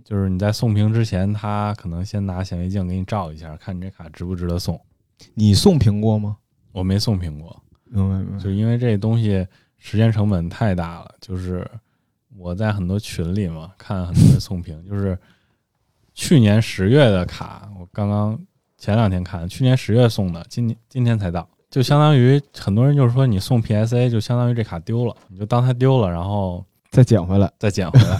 [0.02, 4.80] 就是你在送评之前，他可能先拿显微镜给你照一下，看你这卡值不值得送。
[5.34, 6.38] 你送评过吗？
[6.72, 8.38] 我没送评过，明白明白。
[8.38, 9.46] 就因为这东西
[9.76, 11.70] 时间成本太大了，就是
[12.38, 15.18] 我在很多群里嘛，看很多人送评， 就是
[16.14, 18.40] 去年十月的卡，我刚刚
[18.78, 27.48] 前两天看，去年十月送的，今年今天才到，就相当于很多人就是说你送 PSA 就相当于这卡丢了，你就当它丢了，然后再捡回来。
[27.60, 28.18] 再捡回来，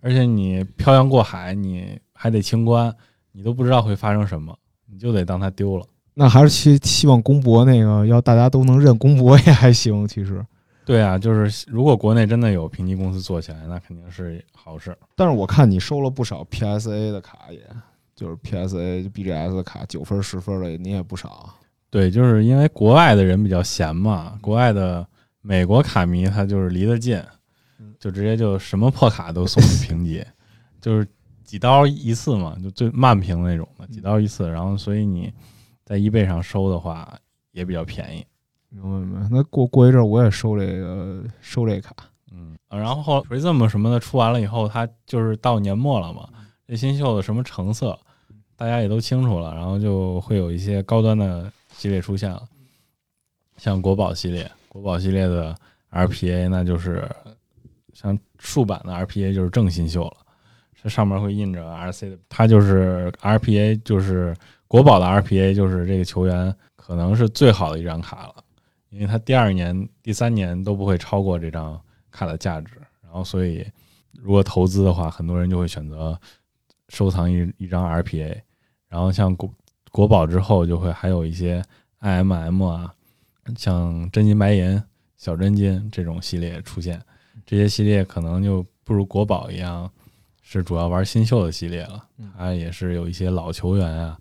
[0.00, 2.92] 而且你漂洋过海，你还得清关，
[3.30, 4.52] 你都不知道会发生什么，
[4.90, 5.86] 你就得当它丢了。
[6.14, 10.06] 那还是希希望公博那个，要大家都能认公博也还行。
[10.08, 10.44] 其实，
[10.84, 14.94] 对啊，就是如果国内真的有评级公司做起来，那肯定是好事。
[15.14, 17.60] 但是我看你收了不少 PSA 的卡也，
[18.16, 21.54] 就是 PSA、BGS 的卡，九分、十分的你也不少啊。
[21.90, 25.06] 对，就是因为国外的人比较闲嘛，国外的
[25.40, 27.20] 美国卡迷他就是离得近，
[27.98, 30.24] 就直接就什么破卡都送你评级，
[30.80, 31.06] 就是
[31.44, 34.48] 几刀一次嘛，就最慢评那种的，几刀一次。
[34.48, 35.32] 然后所以你
[35.84, 37.12] 在 eBay 上收的话
[37.50, 38.24] 也比较便宜。
[38.68, 39.28] 明白明白。
[39.28, 41.92] 那过过一阵儿我也收这个收这卡。
[42.32, 46.28] 嗯，然后 Prism 什么的出完了以后，它就是到年末了嘛，
[46.68, 47.98] 这新秀的什么成色，
[48.54, 52.46] 大家也都清楚了，然后就会有一些高端的系列出现了，
[53.56, 55.56] 像国宝系列，国宝系列的
[55.90, 57.10] RPA 那就是
[57.94, 60.16] 像竖版的 RPA 就是正新秀了，
[60.82, 64.36] 这上面会印着 RC 的，它就是 RPA 就是
[64.68, 68.34] 国宝的 RPA 就是这个球员可能是最好的一张卡了。
[68.90, 73.66] 因为它第二年、第三年都不会超过这张卡的价值，然后所以
[74.12, 76.20] 如果投资的话，很多人就会选择
[76.88, 78.36] 收藏一一张 RPA，
[78.88, 79.48] 然后像国
[79.90, 81.64] 国宝之后就会还有一些
[82.00, 82.94] IMM 啊，
[83.56, 84.82] 像真金白银、
[85.16, 87.00] 小真金这种系列出现，
[87.44, 89.90] 这些系列可能就不如国宝一样
[90.42, 92.04] 是主要玩新秀的系列了，
[92.36, 94.18] 它也是有一些老球员啊、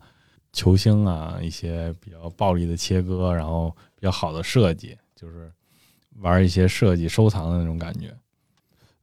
[0.53, 3.75] 球星啊一些比较暴力的切割，然后。
[4.01, 5.51] 比较好的设计，就是
[6.21, 8.15] 玩一些设计收藏的那种感觉。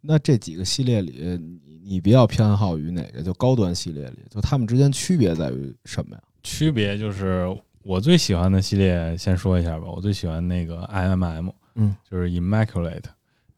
[0.01, 3.23] 那这几个系列里，你你比较偏好于哪个？
[3.23, 6.23] 就高端系列里，就他们之间区别在于什么呀？
[6.47, 7.45] 区别就是
[7.83, 9.87] 我最喜欢的系列，先说一下吧。
[9.87, 13.03] 我最喜欢那个 IMM，嗯，就是 Immaculate，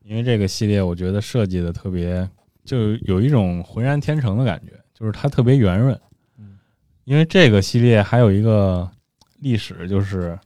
[0.02, 2.26] 因为这个系列我觉得设计的特别，
[2.64, 6.00] 就有一种浑然天成的感觉，就是它特别圆润。
[6.38, 6.58] 嗯，
[7.04, 8.90] 因为这个系列还有一个
[9.40, 10.38] 历史，就是。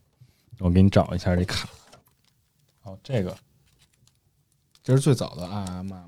[0.59, 1.67] 我给你找一下这卡，
[2.83, 3.35] 哦，这个，
[4.81, 6.05] 这是最早的 IMM 吗？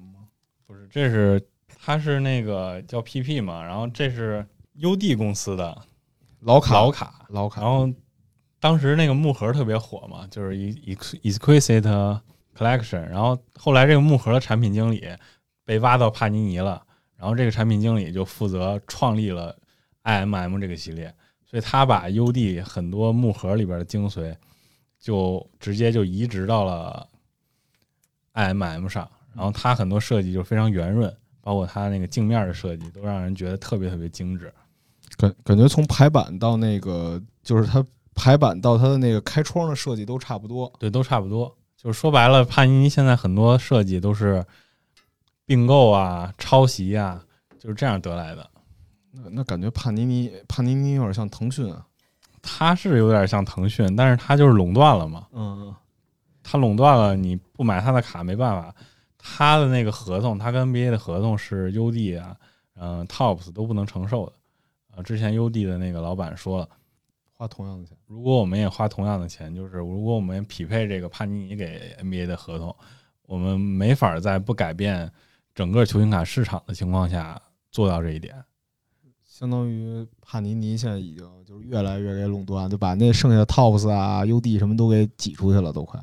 [0.66, 1.42] 不是，这是
[1.78, 4.46] 它是那个叫 PP 嘛，然后这是
[4.80, 5.78] UD 公司的
[6.46, 7.92] 老卡老卡老卡，然后
[8.60, 12.22] 当时那个木盒特别火嘛，就是 Exquisite
[12.56, 15.04] Collection，然后后来这个木盒的产品经理
[15.66, 16.86] 被挖到帕尼尼了，
[17.18, 19.58] 然后这个产品经理就负责创立了
[20.04, 21.12] IMM 这个系列。
[21.48, 24.36] 所以他把 UD 很多木盒里边的精髓，
[25.00, 27.08] 就直接就移植到了
[28.34, 34.54] IMM 上，然后它很多设计就非常圆润，包括它那个镜面的设计，都让人觉得特别特别精致。
[35.18, 40.72] 感感觉从排版到那个，就是它排版到它的那个开窗的设计都差不多。
[40.80, 41.56] 对，都差不多。
[41.78, 44.44] 就是说白了，帕尼尼现在很多设计都是
[45.46, 47.24] 并购啊、抄袭啊，
[47.60, 48.50] 就是这样得来的。
[49.12, 51.86] 那那感觉帕尼尼帕尼尼有点像腾讯啊，
[52.42, 55.28] 它是有点像腾讯，但是它就是垄断了嘛。
[55.32, 55.74] 嗯，
[56.44, 58.74] 它垄断了，你不买它的卡没办法。
[59.18, 62.36] 它的那个合同，它跟 NBA 的合同是 UD 啊，
[62.76, 64.34] 嗯，Tops 都不能承受的。
[64.96, 66.70] 啊，之前 UD 的那个老板说了，
[67.34, 72.76] 花同样的钱，如果我们也花同样的钱，就是如果我们匹配这个帕尼尼给 NBA 的合同，
[73.24, 75.12] 我们没法在不改变
[75.54, 78.36] 整个球星卡市场的情况下做到这一点。
[79.24, 86.00] 相当于帕尼尼现在已经就是越来越给垄断，就把那剩下的 Tops 啊、UD 什么都给挤出去了，都快。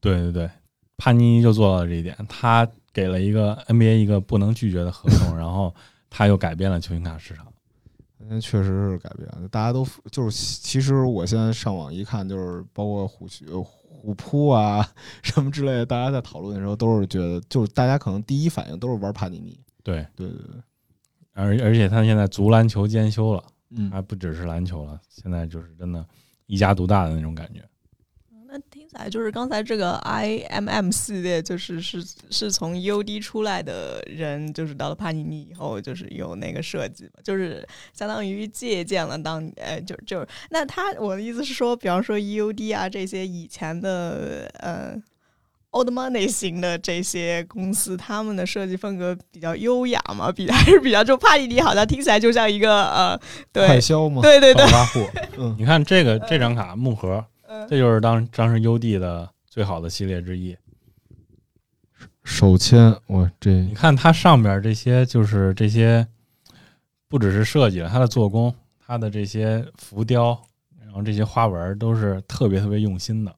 [0.00, 0.50] 对对对，
[0.98, 5.74] 帕尼尼就做到了这一点，他给了一个 NBA 一个不能拒绝的合同， 然后
[6.10, 7.46] 他又改变了球星卡市场。
[8.34, 13.28] 那确实是改变，大家都就是其实我现在上网一看，就是包括虎
[13.82, 14.88] 虎扑啊
[15.22, 19.60] 什么之类的，大家在讨论的时候都是觉得，就是大家可能第一反应都是玩帕尼尼。
[19.84, 20.62] 对，对对对，
[21.34, 26.04] 而而且他现在足篮球兼修了，嗯还不只是篮球了，现在就是真的
[26.46, 27.62] 一家独大的那种感觉。
[28.94, 44.94] 那听起来就是刚才这个 IMM 系列，就是是是从 UD 出来的人，就是到了帕尼尼以后，就是有那个设计嘛，就是相当于借鉴了当呃，就就是那他我的意思是说，比方说 UD 啊这些以前的呃
[45.70, 53.18] old money 型的这些公司，他们的设计风格比较优雅嘛，比 还是比较就帕尼尼好像听起来就像一个呃，
[53.54, 55.06] 快对销嘛，对对对暴，发户，
[55.38, 60.56] 嗯你看这个这张卡木盒，嗯这就是当当时 UD 的最好的系列之一。
[62.24, 66.06] 手签，我这你看它上边这些，就是这些，
[67.08, 70.40] 不只是设计了，它的做工，它的这些浮雕，
[70.80, 73.36] 然后这些花纹都是特别特别用心的。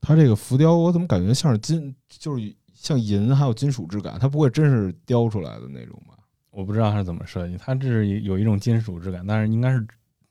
[0.00, 6.14] 它这个浮雕，我怎么感觉像是金，就是像银还有金属质感，它不会真是雕出来的那种吧？
[6.50, 9.84] 我不知道它是怎么设计，它这是有一种金属质感，但是应该是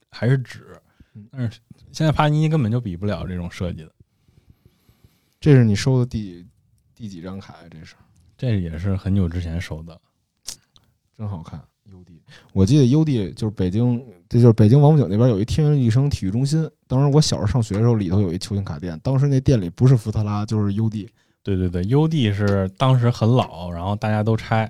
[0.10, 0.80] 还是纸
[1.18, 1.60] 嗯，但是
[1.92, 3.92] 现在帕尼尼根本就比不了这种设计的。
[5.40, 6.46] 这是你收的第
[6.94, 7.68] 第几张卡呀？
[7.72, 7.96] 这是
[8.38, 10.00] 这也是很久之前收的，
[11.18, 11.60] 真好看。
[11.90, 12.20] UD，
[12.52, 16.70] 我记得 UD 就是北京，这就是北京王府井那边有一天元一生体育中心。
[16.86, 21.08] 当时我小时候上学的时候，里头有一球星卡店，当时那店里不是福特拉就是 UD。
[21.44, 24.70] 对对对，UD 是当时很老，然后大家都拆，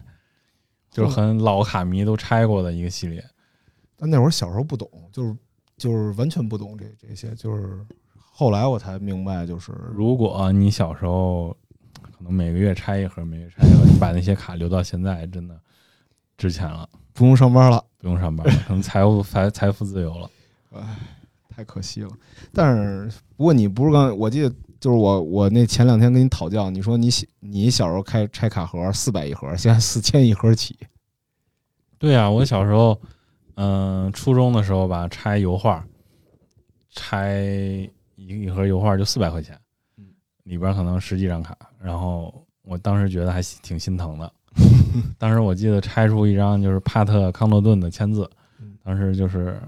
[0.91, 3.25] 就是很老卡迷都拆过的一个系列。
[3.95, 5.35] 但那会儿小时候不懂，就是
[5.77, 7.79] 就是完全不懂这这些，就是
[8.15, 11.55] 后来我才明白，就是如果你小时候
[12.01, 15.59] 可能每个月拆一盒，每个月拆一盒，你把那些卡留到现在，真的
[16.37, 17.83] 值钱了，不用上班了。
[17.99, 20.29] 不用上班了， 可能财富财财富自由了。
[20.73, 20.97] 唉，
[21.49, 22.09] 太可惜了。
[22.53, 30.77] 但是不过你不是刚，我记得就是我我那前两天跟你讨教，你说你小你小时候开拆卡盒四百一盒，现在四千一盒起。
[31.97, 33.01] 对啊，我小时候，
[33.59, 35.83] 嗯、初中的时候吧，拆油画，
[36.91, 37.41] 拆
[38.15, 39.59] 一一盒油画就四百块钱
[39.97, 40.05] 嗯，
[40.43, 44.31] 里边可能十几张卡，然后我当时觉得还挺心疼的。
[45.17, 49.59] 当时我记得拆出一张就是帕特康诺顿的签字嗯，当时就是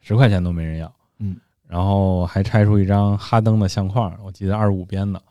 [0.00, 0.92] 十块钱都没人要。
[1.18, 5.22] 嗯，然后还拆出一张哈登的相框，我记得二十五边的，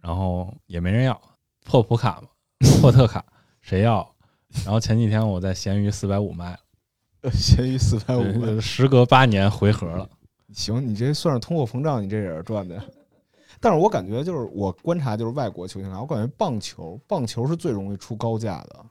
[0.00, 1.20] 然后也没人要，
[1.64, 2.28] 破普卡嘛，
[2.80, 3.24] 破特卡
[3.62, 4.06] 谁要？
[4.64, 6.58] 然后前几天我在闲鱼四百五卖了，
[7.32, 10.08] 闲鱼四百五，对时隔八年回合了。
[10.52, 12.82] 行，你这算是通货膨胀，你这也是赚的。
[13.60, 18.86] 但是我感觉就是我观察就是外国球星啊，我感觉棒球棒球是最容易出高价的。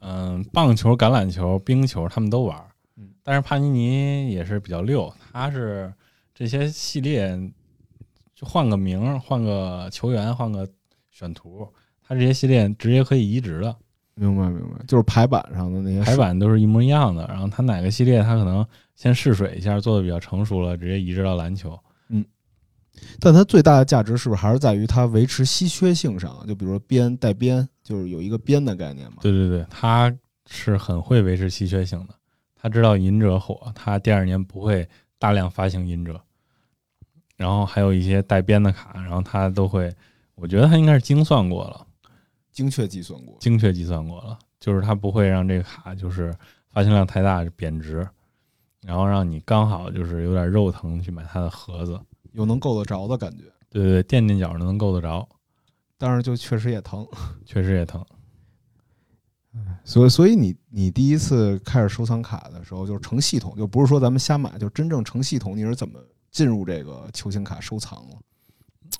[0.00, 2.56] 嗯，棒球、橄榄球、冰球他们都玩
[2.96, 5.92] 嗯，但是帕尼尼也是比较溜，他是
[6.32, 7.36] 这些系列
[8.36, 10.68] 就换个名儿、换个球员、换个
[11.10, 11.66] 选图，
[12.00, 13.76] 他这些系列直接可以移植的。
[14.18, 21.78] 明白明白，就是排版上的那些排版都是一模一样的，然后它哪个系列它可能先试水一下，做的比较成熟了，直接移植到篮球。
[22.08, 22.24] 嗯
[23.20, 26.44] 但它最大的价值是不是还是在于它维持稀缺性上？
[26.48, 29.18] 就比如说边带边，就是有一个边的概念嘛。
[29.20, 30.12] 对对对，它
[30.46, 32.14] 是很会维持稀缺性的，
[32.60, 36.20] 他知道隐者火，他第二年不会大量发行隐者，
[37.36, 39.94] 然后还有一些带边的卡，然后他都会，
[40.34, 41.86] 我觉得他应该是精算过了，
[42.58, 43.36] 精确计算过。
[43.38, 46.36] 精确计算过了，就是它不会让这个卡就是
[46.72, 48.04] 发行量太大贬值，
[48.82, 51.96] 然后让你刚好就是有点肉疼去买它的盒子。
[52.32, 55.28] 有能够得着的感觉，对对对，垫垫脚能够得着，
[55.96, 57.06] 但是就确实也疼。
[57.46, 58.04] 确实也疼。
[59.84, 66.00] 所以，所以你你第一次开始收藏卡的时候，就是成系统，就不是说咱们瞎买，就真正成系统，你是怎么
[66.32, 68.16] 进入这个球星卡收藏了？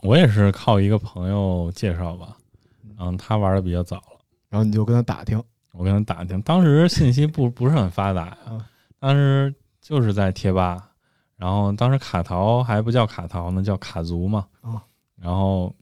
[0.05, 2.38] 我也是靠一个朋友介绍吧，
[2.99, 8.61] 嗯，他玩的比较早了，然后你就跟他打听，我跟他打听，当时信息不不是很发达呀嗯，
[8.99, 10.91] 当时就是在贴吧，
[11.37, 14.81] 然后当时卡淘还不叫卡淘呢，叫卡族嘛，哦
[15.21, 15.75] 然后，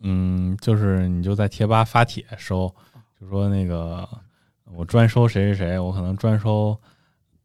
[0.00, 2.74] 嗯，就是你就在贴吧发帖收，
[3.20, 4.08] 就说那个
[4.72, 6.78] 我专收谁谁谁，我可能专收，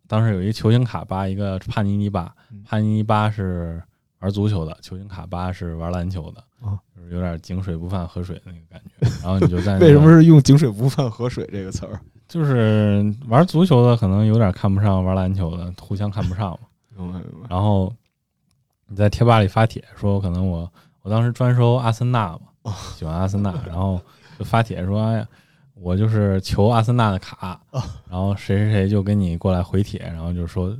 [0.07, 3.81] 当时有一个球星卡吧，一个帕尼尼吧嗯，帕尼尼吧是
[4.19, 9.07] 玩足球的，球星卡巴是玩篮球的，哦就是有点井水不犯河水的那个感觉。
[9.21, 11.99] 然后你就在、那个、 为什么是用“井水不犯河水”这个词儿？
[12.27, 16.51] 就是玩足球的可能有点看不上玩篮球的，互相看不上
[16.97, 17.21] 嘛。
[17.49, 17.93] 然后
[18.87, 20.71] 你在贴吧里发帖说，可能我
[21.03, 22.29] 我当时专收阿森纳
[22.63, 24.01] 嘛，喜欢阿森纳，然后
[24.39, 25.27] 就发帖说，哎呀，
[25.75, 27.59] 我就是求阿森纳的卡，
[28.09, 30.75] 然后谁谁谁就跟你过来回帖，然后就说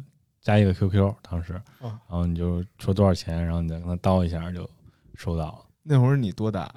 [0.46, 4.70] 加一个 QQ，当时，哦然后你就说多少钱，然后你再跟他叨一下就
[5.16, 5.66] 收到了。
[5.82, 6.76] 那会儿你多大呀？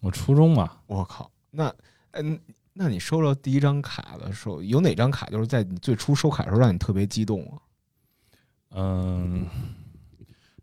[0.00, 1.74] 我初中嘛，我靠，那
[2.12, 2.38] 嗯，
[2.72, 7.58] 那你收到第一张卡的时候，有哪张卡就是在你最初收卡的时候让你特别激动啊？
[8.76, 9.44] 嗯，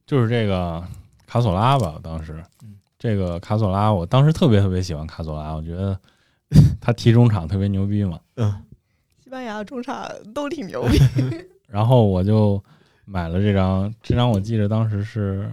[0.06, 0.82] 就是这个
[1.26, 2.42] 卡索拉吧，当时。
[2.64, 6.00] 嗯，这个卡索拉，我当时特别特别喜欢卡索拉，我觉得
[6.80, 8.64] 他踢中场特别牛逼嘛，嗯，
[9.22, 10.98] 西班牙中场都挺牛逼，
[11.68, 12.62] 然后我就
[13.06, 15.52] 买了这张，这张我记得当时是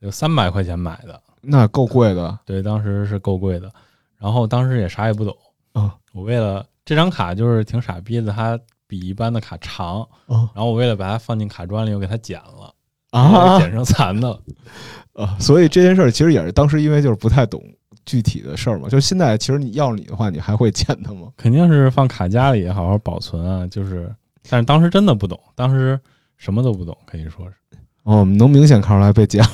[0.00, 3.70] 有三百块钱买的，那够贵的对，当时是够贵的，
[4.18, 5.36] 然后当时也啥也不懂，
[5.72, 12.74] 啊我为了这张卡就是挺傻逼的，它比一般的卡长，啊然后我为了把它放进卡砖里，我给它剪了，
[13.10, 14.40] 啊 剪成残的了。
[15.12, 15.36] 啊！
[15.38, 17.62] 所以这件事儿其实也是当时因为就是不太懂
[18.06, 18.88] 具体的事儿嘛。
[18.88, 21.28] 就现在其实你要是你的话，你还会 剪它吗？
[21.36, 24.10] 肯定是放卡夹里好好保存啊，就是，
[24.48, 25.98] 但是当时真的不懂，当时
[26.36, 27.54] 什么都不懂，可以说是。
[28.02, 29.50] 哦，我们能明显看出来被剪了，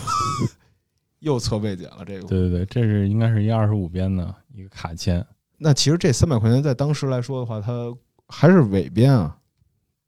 [1.20, 2.26] 右侧被剪了这个。
[2.26, 5.24] 对对对，这是应该是一二十五边的一个卡钳，
[5.58, 7.94] 那其实这三百块钱在当时来说的话，它
[8.26, 9.36] 还是尾编啊，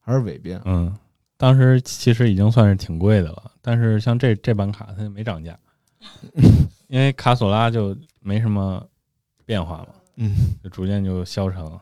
[0.00, 0.58] 还是尾编。
[0.64, 0.96] 嗯，
[1.36, 5.58] 当时其实已经算是挺贵的了，但是像这这版卡它就没涨价，
[6.88, 8.82] 因为卡索拉就没什么
[9.44, 11.78] 变化嘛，嗯，就逐渐就消沉了。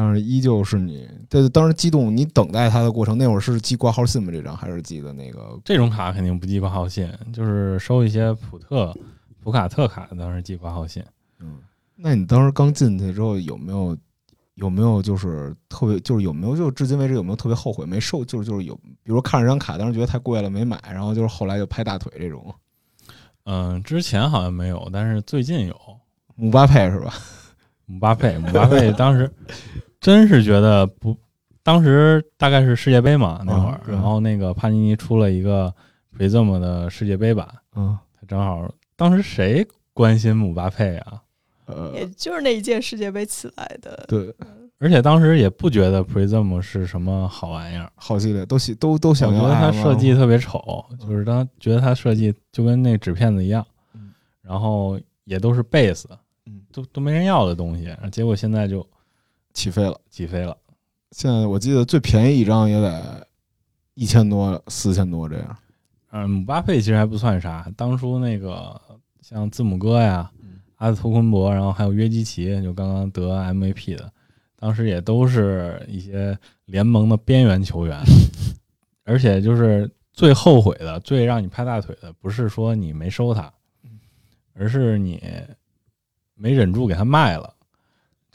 [0.00, 4.30] 但是依旧是你，这当时激动，你等待它的过程，那会儿是寄挂号信吗？
[4.30, 5.58] 这张还是寄的那个？
[5.64, 8.96] 这种卡肯定不寄挂号信，就是收一些普特、
[9.42, 11.02] 普卡特卡，当时寄挂号信。
[11.40, 11.58] 嗯，
[11.96, 13.98] 那你当时刚进去之后，有没有
[14.54, 18.24] 有没有就是特别，就是有没有就至今为止有没有特别后悔没收？
[18.24, 22.54] 就是就是有，比如说看着张卡，当时觉得太贵了没买，然后就是后来就拍大腿这种。
[23.46, 25.76] 嗯，之前好像没有，但是最近有。
[26.36, 27.12] 姆巴佩是吧？
[27.86, 29.28] 姆巴佩，姆巴佩当时
[30.00, 31.16] 真是觉得不，
[31.62, 35.74] 当时大概是世界杯嘛那会儿然后那个帕尼尼出了一个
[36.16, 41.22] Prism 的世界杯版，嗯，他正好当时谁关心姆巴佩啊？
[41.66, 44.04] 呃，也就是那一届世界杯起来的。
[44.08, 44.34] 对，
[44.78, 56.04] 而且当时也不觉得 Prism 是什么好玩意儿，好系列都喜都都想要觉得它设计特别丑，就是当觉得它设计就跟那纸片子一样嗯，然后也都是 base，
[56.46, 56.62] 嗯。
[56.72, 58.86] 都都没人要的东西，结果现在就
[59.58, 60.00] 起飞了。
[60.08, 60.56] 起飞了。
[61.10, 63.26] 现在我记得最便宜一张也得
[63.94, 65.56] 一千多、四千多这样。
[66.10, 68.80] 嗯，姆巴佩其实还不算啥，当初那个
[69.20, 74.12] 像字母哥呀、嗯阿斯托昆博，然后还有约基奇，就刚刚得 MVP 的，
[74.56, 78.00] 当时也都是一些联盟的边缘球员，
[79.02, 83.52] 而且就是最后悔的、最让你拍大腿的，不是说你没收他，
[84.54, 85.20] 而是你
[86.36, 87.52] 没忍住给他卖了，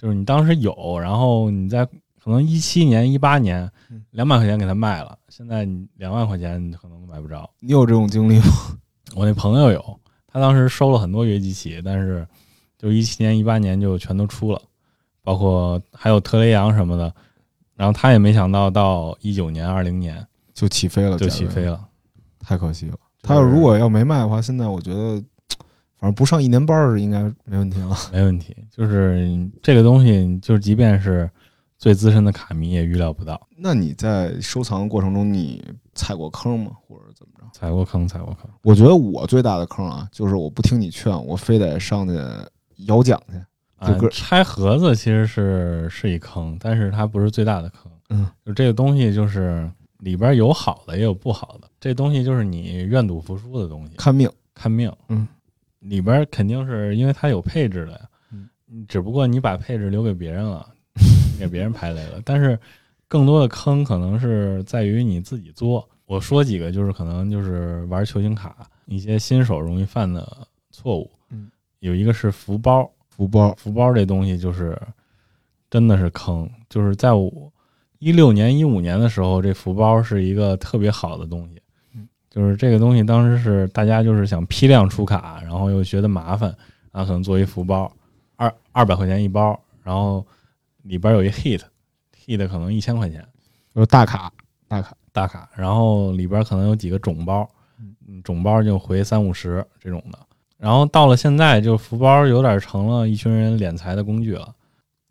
[0.03, 1.85] 就是你当时有，然后你在
[2.21, 7.49] 可能一七年、一八年嗯两百块钱给他卖了，现在你两万块钱你可能都买不着。
[7.61, 8.45] 你有这种经历吗？
[9.15, 12.27] 我那朋友有，他当时收了很多约基奇，但是
[12.77, 14.61] 就一七年、一八年就全都出了，
[15.23, 17.13] 包括还有特雷杨什么的。
[17.75, 21.81] 然后他也没想到，到一九年、二零年就起飞了，就起飞了。
[22.39, 22.97] 太可惜了。
[23.21, 25.23] 他要如果要没卖的话，现在我觉得，
[26.03, 27.95] 反正不上一年班儿应该没问题了。
[28.11, 31.31] 没问题，就是这个东西，就是即便是
[31.77, 35.63] 最资深的卡迷也预料不到，那你在收藏的过程中，你
[35.95, 36.73] 踩过坑吗？
[36.85, 37.45] 或者怎么着？
[37.53, 38.51] 踩过坑，踩过坑。
[38.63, 42.13] 我觉得我最大的坑啊，就是我不听你劝，我非得上去
[42.85, 44.09] 摇奖去。
[44.11, 47.89] 拆盒子其实是是一坑，但是它不是最大的坑。
[48.09, 51.69] 嗯，就这个东西，就是里边有好的，也有不好的。
[51.79, 54.91] 这东西就是你愿赌服输的东西，看命，看命。
[55.07, 55.25] 嗯，
[55.83, 57.99] 里边肯定是因为它有配置的呀。
[58.31, 58.49] 嗯，
[58.87, 60.67] 只不过你把配置留给别人了，
[61.39, 62.21] 给别人排雷了。
[62.25, 62.57] 但是
[63.07, 65.87] 更多的坑可能是在于你自己作。
[66.05, 71.09] 我说几个，就是可能就是玩球星卡一些新手容易犯的错误。
[71.29, 74.79] 嗯，有一个是福包，福包，福包这东西就是
[75.69, 77.51] 真的是坑，就是在我
[77.99, 81.62] 一六年、一五年的时候，这福包是一个特别好的东西嗯。
[82.33, 86.49] 就是这个东西当时是大家就是想批量出卡，然后又觉得麻烦，
[86.91, 87.91] 然后可能做一福包，
[88.35, 90.25] 二二百块钱一包，然后
[90.81, 93.23] 里边有一 hit，hit 可能一千块钱
[93.75, 94.33] 就是大卡，
[94.67, 94.95] 大卡。
[95.15, 97.47] 大卡，然后里边可能有几个种包，
[98.07, 100.17] 嗯，种包就回三五十这种的。
[100.57, 104.51] 然后到了现在，就福包有点成了一群人敛财的工具了。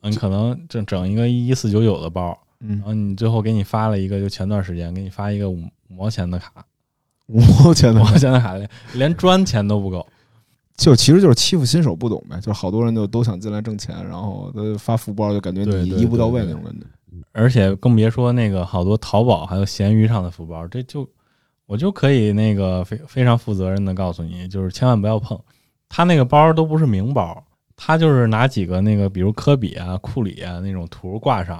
[0.00, 6.66] 嗯，可能整整一个一四九九的包，嗯然，后你最后给你发了一个，就前段时间给你发一个五五毛钱的卡，
[7.26, 10.06] 五千多五的毛钱的卡连连砖钱都不够。
[10.74, 16.86] 就其实就是欺负新手不懂呗，就是好多人就都想进来挣钱，然后他发福包就感觉你一步到位那种感觉。
[17.32, 21.08] 而且更别说那个好多淘宝还有闲鱼上的福包，这就
[21.66, 25.38] 我就可以那个非非常负责任的告诉你，就是千万不要碰，
[25.88, 27.44] 他那个包都不是名包，
[27.76, 31.56] 他就是拿几个那个比如科比啊、库里啊那种图挂上，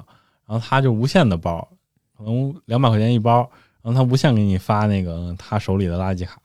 [0.47, 1.67] 然后他就无限的包，
[2.17, 3.49] 可能两百块钱一包，
[3.83, 6.41] 然后他无限给你发那个他手里的垃圾卡，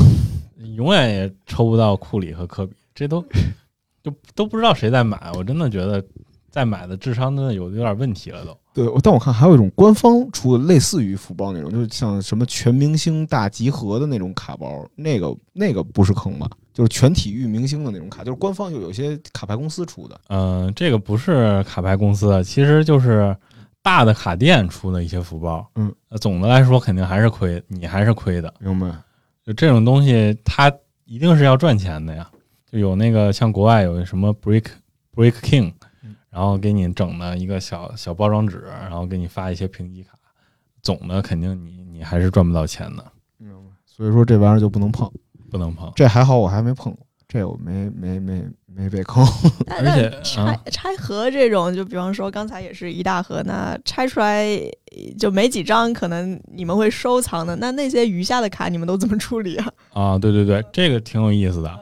[0.76, 3.24] 永远也抽不到库里和科比，这都
[4.02, 6.02] 就都不知道谁在买，我真的觉得
[6.50, 8.56] 在买的智商真的有有点问题了都。
[8.72, 16.48] 对，但我看还有一种官方出的类似于福包那种，就是像什么全明星大集合的那种卡包，那个那个不是坑吧？
[16.72, 20.20] 就是全体育明星的那种卡，就是官方就有些卡牌公司出的。
[20.28, 23.36] 嗯，这个不是卡牌公司，其实就是
[23.82, 25.66] 大的卡店出的一些福包。
[25.74, 28.52] 嗯，总的来说肯定还是亏，你还是亏的。
[28.60, 28.90] 明白？
[29.42, 30.72] 就这种东西，它
[31.04, 32.30] 一定是要赚钱的呀。
[32.70, 34.66] 就有那个像国外有什么 Break
[35.14, 35.72] Break King，
[36.30, 40.18] 然后给你整的一个小小包装纸，然后给你发一些评级卡，
[40.82, 43.04] 总的肯定你你还是赚不到钱的，
[43.38, 43.70] 明白？
[43.86, 45.10] 所以说这玩意儿就不能碰。
[45.50, 45.90] 不能碰。
[45.96, 49.22] 这还好，我还没碰过，这我没没没没被坑。
[49.68, 54.46] 而且拆啊拆盒这种，就比方说刚才也是一大盒，那拆出来
[55.18, 57.54] 就没几张，可能你们会收藏的。
[57.56, 59.72] 那那些余下的卡，你们都怎么处理啊？
[59.92, 61.78] 啊，对对对，这个挺有意思的。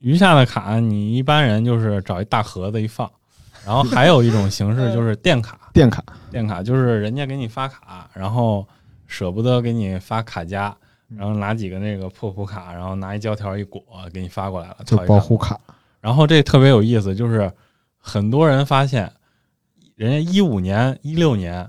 [0.00, 3.08] 余下的卡，你一般人就是找一大盒子一放，
[3.64, 5.56] 然后还有一种形式就是电卡。
[5.72, 8.66] 电卡电卡就是人家给你发卡，然后
[9.06, 10.76] 舍不得给你发卡夹，
[11.16, 13.82] 然后拿几个那个破普卡，然后拿一胶条一裹，
[14.12, 15.58] 给你发过来了，就保护卡，
[16.00, 17.52] 然后这特别有意思，就是
[17.98, 19.12] 很多人发现，
[19.94, 21.68] 人家一五年、一六年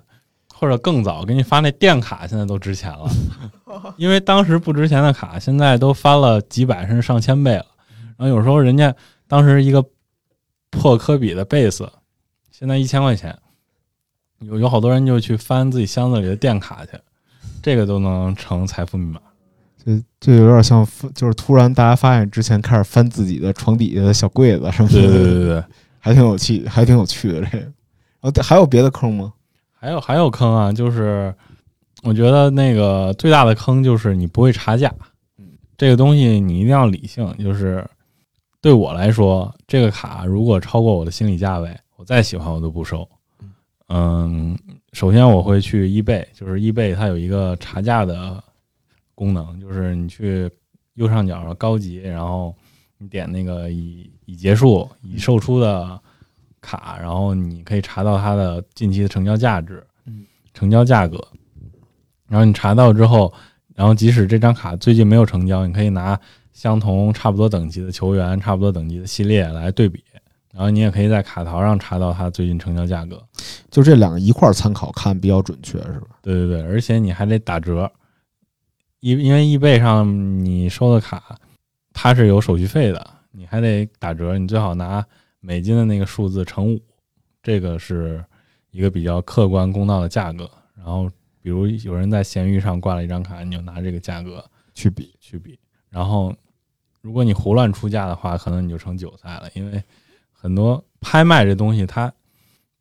[0.54, 3.10] 或者更早给你发那电卡，现在都值钱了，
[3.98, 7.66] 因为当时不值钱的卡，现在都翻了几百甚至上千倍了。
[8.18, 8.96] 然后有时候人家
[9.28, 9.84] 当时一个
[10.70, 11.92] 破科比的贝斯，
[12.50, 13.38] 现在一千块钱，
[14.40, 16.92] 有有好多人就去翻自己箱子里的电卡去，
[17.62, 19.20] 这个都能成财富密码。
[19.86, 25.64] 这这有点像，就是突然大家发现之前开始翻自己的床底下的小柜子什么的，对对对对对。
[26.00, 27.60] 还挺有趣，还挺有趣的这个。
[27.60, 27.72] 然
[28.22, 29.32] 后还有别的坑吗？
[29.72, 31.34] 还有还有坑啊，就是
[32.04, 34.94] 我觉得那个最大的坑就是你不会查价，
[35.78, 37.34] 这个东西你一定要理性。
[37.40, 37.86] 就是
[38.62, 43.08] 对我来说，这个卡如果超过我的心理价位，我再喜欢我都不收。
[43.88, 44.58] 嗯，
[44.92, 48.44] 首先我会去 eBay，就是 eBay 它有一个查价的
[49.16, 50.50] 功能，就是你去
[50.96, 52.56] 右上角高级，然后
[52.98, 56.00] 你点那个已已结束、已售出的
[56.62, 59.86] 卡，然后你可以查到它的近期的成交价值、
[60.54, 61.20] 成交价格。
[62.28, 63.32] 然后你查到之后，
[63.76, 66.20] 然后即使这张卡最近没有成交，你可以拿
[66.52, 70.04] 相同差不多等级的球员、差不多等级的系列来对比。
[70.52, 73.22] 然后你也可以在卡淘上查到它最近成交价格。
[73.72, 76.08] 就这两个一块儿参考看比较准确，是吧？
[76.22, 77.92] 对对对，而且你还得打折，
[79.04, 80.08] 因因为易贝上
[80.46, 81.38] 你收的卡
[81.92, 85.06] 它是有手续费的，你还得打折，你最好拿
[85.42, 86.82] 美金的那个数字乘五，
[87.42, 88.24] 这个是
[88.72, 90.50] 一个比较客观公道的价格。
[90.78, 91.10] 然后
[91.42, 94.42] 比如有人在闲鱼上挂了一张卡，你就拿这个价格
[94.74, 95.60] 去比去比。
[95.90, 96.34] 然后
[97.02, 99.84] 如果你胡乱出价的话，可能你就成韭菜了，因为
[100.32, 102.10] 很多拍卖这东西它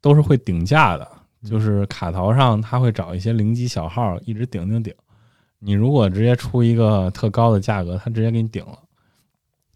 [0.01, 1.09] 都是会顶价的。
[1.45, 4.95] 就是卡淘上，他会找一些零级小号，一直顶顶顶。
[5.65, 8.77] 你如果直接出一个特高的价格，他直接给你顶了，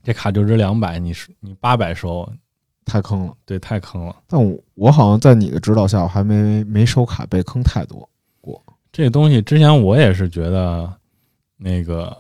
[0.03, 2.29] 这卡就值两百，你是你八百收，
[2.85, 3.35] 太坑了。
[3.45, 4.17] 对，太坑了。
[4.27, 8.09] 但我我好像在你的指导下，我还没没收卡被坑太多
[8.41, 8.61] 过。
[8.91, 10.93] 这东西之前我也是觉得，
[11.57, 12.17] 那个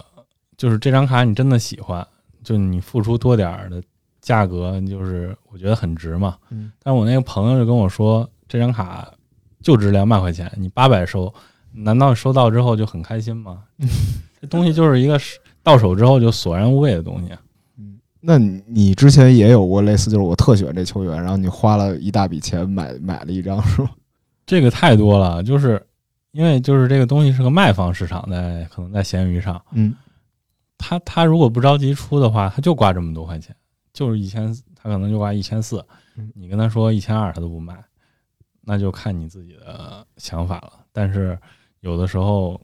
[0.56, 2.06] 就是这张卡你真的喜欢，
[2.44, 3.82] 就你付出多点儿的
[4.20, 6.36] 价格，就是我觉得很值嘛。
[6.50, 6.70] 嗯。
[6.82, 9.12] 但我那个朋友就跟我说，这张卡。
[9.62, 11.32] 就值两百块钱，你八百收，
[11.76, 13.62] 难道收到之后就很开心吗？
[14.40, 15.20] 这东西就是一个
[15.62, 17.32] 到手之后就索然无味的东西。
[17.78, 23.90] 嗯，那你你之前也有过类似，就是我特喜欢这球员，然后你花了一大笔钱买买了一张，是吗？
[24.46, 25.84] 这个太多了，就是
[26.32, 29.94] 因为就是这个东西是个卖方市场，在可能在闲鱼上，嗯，
[30.78, 33.54] 他他如果不着急出的话，他就挂这么多块钱，
[33.92, 35.84] 就是一千，他可能就挂一千四，
[36.34, 37.76] 你跟他说一千二，他都不卖。
[38.68, 41.38] 那就看你自己的想法了，但是
[41.80, 42.60] 有的时候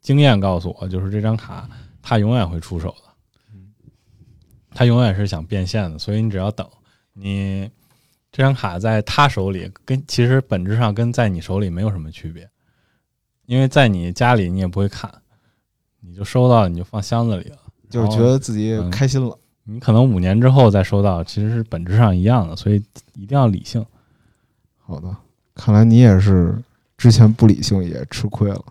[0.00, 1.68] 经验告诉我，就是这张卡
[2.02, 3.58] 他永远会出手的，
[4.70, 6.68] 他永远是想变现的，所以你只要等，
[7.12, 7.70] 你
[8.30, 12.48] 这张卡在他手里，跟其实本质上跟在你手里没有什么区别，
[13.46, 15.12] 因为在你家里你也不会看，
[16.00, 17.56] 你就收到你就放箱子里了，
[17.88, 19.38] 就是觉得自己开心了。
[19.64, 22.76] 你可能五年之后再收到，其实是本质上一样的，所以
[23.14, 23.84] 一定要理性。
[24.78, 25.16] 好的，
[25.54, 26.62] 看来你也是
[26.96, 28.64] 之前不理性也吃亏了。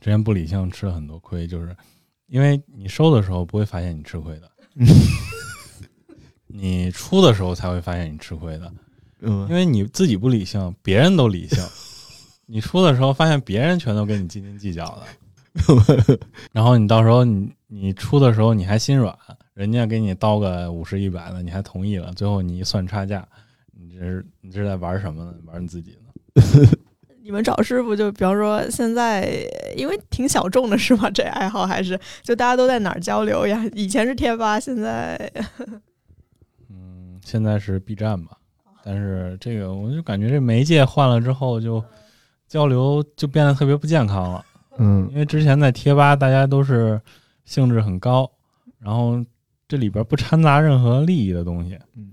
[0.00, 1.74] 之前不理性吃了很多亏，就是
[2.26, 4.50] 因为你收的时候不会发现你吃亏的，
[6.46, 8.72] 你出的时候才会发现你吃亏的。
[9.20, 11.64] 嗯因为你自己不理性，别人都理性，
[12.46, 16.18] 你出的时候发现别人全都跟你斤斤计较的，
[16.52, 19.16] 然后你到时候你你出的时候你还心软，
[19.54, 23.26] 人家给你刀个五十一百的，你还同意了，最后你一算差价，
[23.72, 25.34] 你这是你这是在玩什么呢？
[25.46, 26.68] 玩你自己呢？
[27.24, 29.26] 你们找师傅，就比方说现在，
[29.74, 31.08] 因为挺小众的是吗？
[31.10, 33.64] 这爱好还是就大家都在哪儿交流呀？
[33.72, 35.18] 以前是贴吧，现在
[36.68, 38.32] 嗯，现在是 B 站吧，
[38.84, 41.82] 但是这个我就感觉这媒介换了之后，就
[42.46, 44.44] 交流就变得特别不健康了。
[44.76, 47.00] 嗯因为之前在贴吧，大家都是
[47.46, 48.30] 兴致很高，
[48.78, 49.24] 然后
[49.66, 51.78] 这里边不掺杂任何利益的东西。
[51.96, 52.12] 嗯，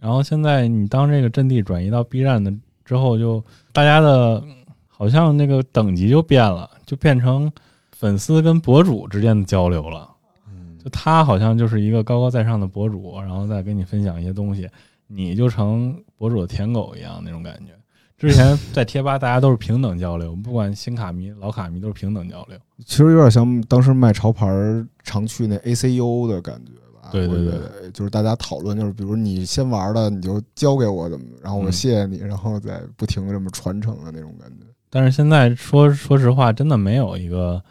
[0.00, 2.52] 然后现在你当这个阵地转移到 B 站的
[2.88, 4.42] 之后，就大家的
[4.86, 7.52] 好像那个等级就变了，就变成
[7.92, 10.08] 粉丝跟博主之间的交流了。
[10.48, 14.66] 嗯就他好像就是一个高高在上的博主，然后再跟你分享一些东西，
[15.06, 17.72] 你就成博主的舔狗一样那种感觉。
[18.16, 22.58] 之前 在贴吧，大家都是平等交流，不管新卡迷、老卡迷都是平等交流。
[22.86, 26.72] 其实有点像当时卖潮牌儿常去那 ACU 的感觉
[27.08, 27.12] 吧。
[27.12, 34.66] 对对对就是大家讨论，就是比如你先玩了，你就教给我怎么，然后我嗯谢谢你，然后再不停的这么传承的那种感觉。
[34.90, 37.62] 但是现在说说实话，真的没有一个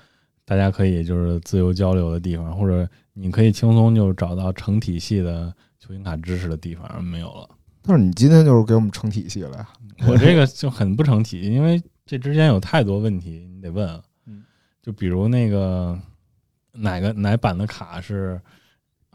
[0.46, 7.50] 大家可以就是自由交流的地方，或者你可以轻松就找到成体系的球星卡知识的地方，没有了。
[7.82, 9.70] 但是你今天就是给我们成体系了呀。
[10.08, 14.44] 我这个就很不成体系，因为这之间有太多问题，你得问了嗯。
[14.84, 15.98] 就比如那个
[16.74, 18.40] 哪个哪版的卡是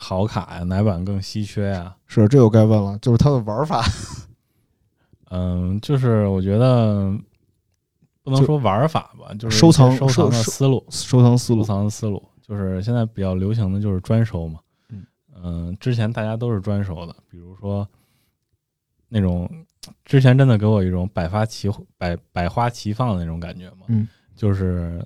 [0.02, 1.94] 好卡呀，哪版更稀缺呀？
[2.06, 3.84] 是，这又该问了，就是它的玩法。
[5.30, 7.16] 嗯，就是我觉得
[8.24, 10.84] 不能说玩法吧，就是收藏收藏的思路。
[10.90, 14.58] 收收藏思路，藏的思路，就是现在比较流行的就是专收嘛。
[14.88, 15.06] 嗯
[15.40, 17.88] 嗯，之前大家都是专收的，比如说
[19.08, 19.48] 那种
[20.04, 23.86] 之前真的给我一种百花齐百百花齐放的那种感觉嘛。
[23.86, 25.00] 嗯，就是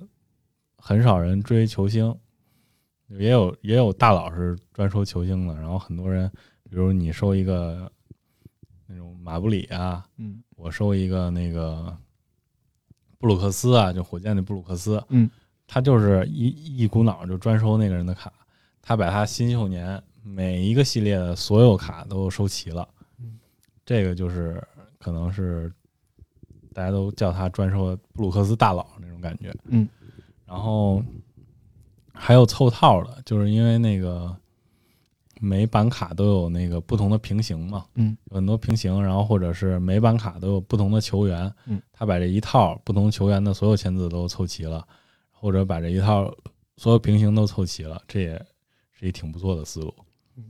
[0.77, 2.13] 很少人追球星，
[3.07, 6.29] 也有也有大佬是专收球星的，然后很多人，
[6.69, 7.91] 比如你收一个
[8.85, 10.43] 那种马布里啊，嗯。
[10.57, 11.95] 我收一个那个
[13.19, 15.29] 布鲁克斯啊，就火箭的布鲁克斯，嗯，
[15.67, 18.33] 他就是一一股脑就专收那个人的卡，
[18.81, 22.89] 他把他新秀年每一个系列的所有卡都收齐了，
[23.19, 23.37] 嗯，
[23.85, 24.59] 这个就是
[24.97, 25.71] 可能是
[26.73, 29.87] 大家都叫他专收布鲁克斯大佬那种感觉，嗯，
[30.43, 31.03] 然后
[32.19, 34.35] 还有凑套的，就是因为那个
[35.39, 44.85] 每版卡都有那个不同的平行嘛，嗯，有很多平行，然后或者是每版卡都有不同的球员，嗯，他把这一套不同球员的所有签字都凑齐了，
[45.31, 46.33] 或者把这一套
[46.75, 48.45] 所有平行都凑齐了，这也
[48.93, 49.93] 是一挺不错的思路。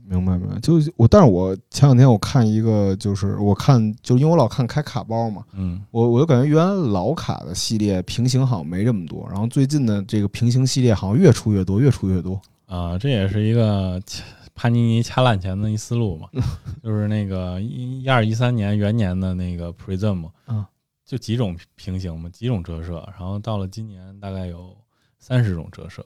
[0.06, 0.58] 明白明白。
[0.60, 12.40] 就是我，但是我前两天我看一个，就是我看，就是因为我老看开卡包嘛，嗯我我就感觉原来老卡的系列平行好像没这么多，然后最近的这个平行系列好像越出越多，越出越多。
[12.66, 14.22] 啊，这也是一个掐
[14.54, 16.28] 帕尼尼掐烂钱的一思路嘛，
[16.82, 20.64] 就是那个一一二一三年元年的那个 Prism，嗯，
[21.06, 24.76] 就几种平行嘛，几种折射，然后到了今年大概有
[25.18, 26.04] 三十种折射。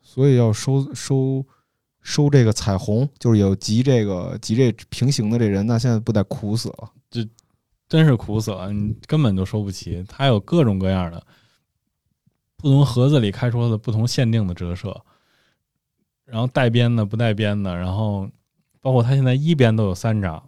[0.00, 1.44] 所以要收收
[2.02, 6.90] 收这个彩虹，就是有集这个集这平行的这人，那现在不得苦死了？
[7.88, 10.02] 真是苦死了，你根本就收不齐。
[10.08, 11.22] 它有各种各样的
[12.56, 14.98] 不同盒子里开出的不同限定的折射，
[16.24, 18.26] 然后带边的、不带边的，然后
[18.80, 20.42] 包括它现在一边都有三张，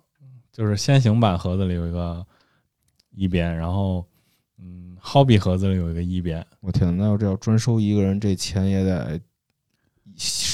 [0.51, 2.27] 就是先行版盒子里有一个
[3.11, 4.07] 一边，然后
[4.59, 6.47] 嗯，Hobby 盒子里有一个一边。
[6.61, 9.21] 我天，那要这要专收一个人，这钱也得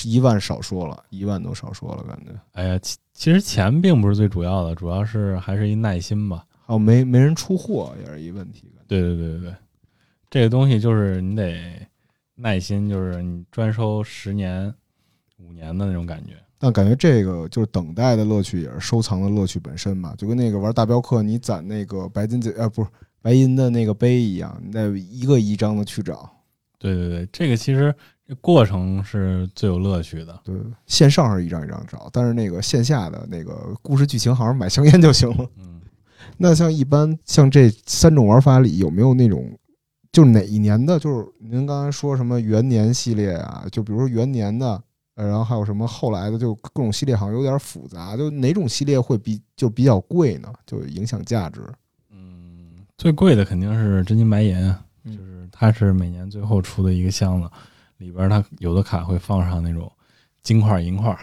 [0.04, 2.32] 一万少说了，一万都少说了，感觉。
[2.52, 6.44] 哎呀，其其实钱并不是最主要的，主要是还是一耐心吧。
[6.66, 8.72] 还有没没人出货也是一问题。
[8.86, 9.54] 对对对对对，
[10.30, 11.60] 这个东西就是你得
[12.34, 14.72] 耐心，就是你专收十年、
[15.36, 16.32] 五年的那种感觉。
[16.58, 20.14] 但感觉这个就是等待的乐趣，也是收藏的乐趣本身吧。
[20.18, 22.90] 就跟那个玩大镖客，你攒那个白金子，呃，不是
[23.22, 26.30] 白银的那个杯一样，你得一个一张的去找。
[26.78, 30.40] 对对对，这个其实这过程是最有乐趣的。
[30.44, 30.54] 对，
[30.86, 35.46] 线上是一张一张找，但是那个线下的那个故事剧情，好像买香烟就行了。
[35.58, 35.80] 嗯，
[36.36, 39.58] 那像一般像这三种玩法里，有没有那种
[40.12, 40.98] 就是哪一年的？
[40.98, 43.64] 就是您刚才说什么元年系列啊？
[43.70, 44.82] 就比如说元年的，
[45.14, 48.16] 呃，然后还有什么后来的，就各种系列好像有点复杂。
[48.16, 50.52] 就哪种系列会比就比较贵呢？
[50.66, 51.60] 就影响价值。
[52.10, 54.56] 嗯，最贵的肯定是真金白银，
[55.04, 57.48] 嗯就是它是每年最后出的一个箱子，
[58.00, 59.90] 里边它有的卡会放上那种
[60.42, 61.16] 金块银块，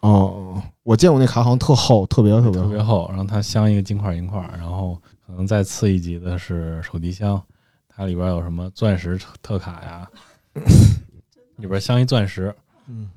[0.00, 7.42] 哦，我见过那卡好像特厚，特别特别特别厚，然后它镶一个金块银块，然后可能再次一级的是手提箱，
[7.88, 10.08] 它里边有什么钻石特特卡呀，
[11.56, 12.54] 里边镶一钻石，
[12.86, 13.10] 嗯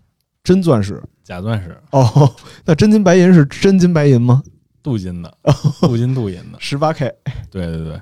[0.43, 1.01] 真钻石。
[1.23, 2.35] 假钻石，哦。
[2.65, 4.43] 那真金白银是真金白银吗？
[4.83, 5.37] 镀金的，
[5.79, 7.05] 镀金镀银的，十八 K，
[7.49, 8.01] 对对对，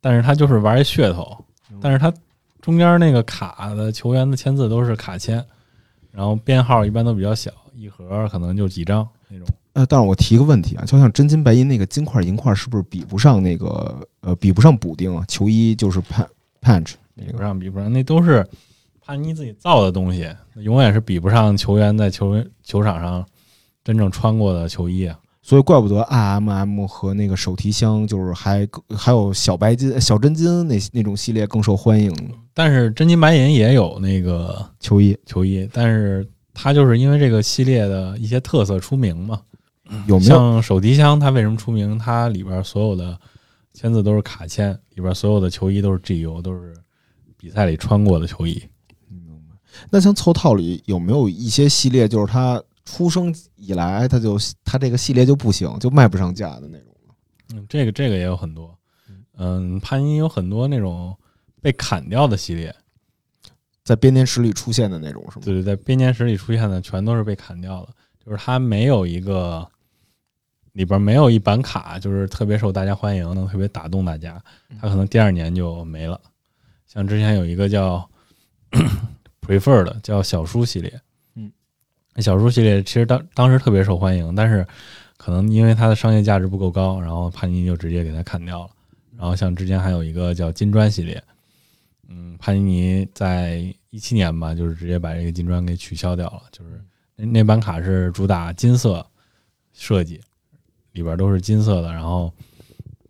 [0.00, 1.44] 但是它就是玩一噱头，
[1.80, 2.14] 但是它
[2.62, 5.44] 中间那个卡的球员的签字都是卡签，
[6.12, 9.46] 然后编号一般都比较小，一盒可能就几张那种。
[9.72, 15.24] 呃，但是我提个问题啊，就像真金白银那个金块银块，是不是比不上那个呃，比不上补丁啊？
[15.26, 16.26] 球衣就是 pan
[16.60, 18.46] punch 那比不个，上比不上，那都是
[19.00, 23.26] 帕尼自己造的东西，永远是比不上球员在球球场上
[23.82, 25.18] 真正穿过的球衣啊。
[25.42, 28.66] 所以怪不得 IMM 和那个手提箱就是还
[28.96, 32.14] 还有小白金、小真金那那种系列更受欢迎
[32.54, 39.40] 但是真金白银也有那个球衣球衣，但是它就是因为这个系列的一些特色出名嘛。
[40.06, 40.30] 有没有？
[40.30, 41.98] 像手提箱，它为什么出名？
[41.98, 43.18] 它里边所有的
[43.74, 46.72] 签字都是卡签，里边所有的球衣都是 GU，都是
[47.36, 48.62] 比赛里穿过的球衣。
[49.90, 56.94] 那像凑套里有没有一些系列，就是他出生以来他就他这个系列就不行，就卖不上价的那种？
[57.54, 58.76] 嗯，这个这个也有很多。
[59.36, 61.16] 嗯，帕尼有很多那种
[61.60, 62.74] 被砍掉的系列，
[63.82, 65.42] 在编年史里出现的那种是吗？
[65.44, 67.92] 对对，在编年史里出现的全都是被砍掉的，
[68.24, 69.66] 就是它没有一个
[70.72, 74.42] 里边没有一版卡，就是特别受大家欢迎，能特别打动大家，
[74.80, 76.20] 它可能第二年就没了。
[76.86, 78.08] 像之前有一个叫
[79.40, 81.00] Prefer 的，叫小书系列，
[82.14, 84.66] 那小书系列其实当当时特别受欢迎，但是
[85.16, 88.70] 可能因为它的商业价值不够高，然后帕尼尼就直接给它砍掉了。
[89.16, 91.22] 然后像之前还有一个叫金砖系列，
[92.08, 96.82] 嗯，帕尼尼在一七年吧，就是直接把这个金砖给取消掉了，就是
[97.16, 99.06] 那那版卡是主打金色
[99.72, 100.20] 设计，
[100.92, 102.32] 里边都是金色的，然后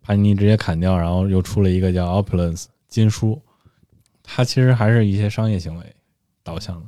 [0.02, 3.40] 帕尼尼直接砍掉，然后又出了一个叫 Opulence 金书，
[4.22, 5.96] 它其实还是一些商业行为
[6.42, 6.86] 导向的。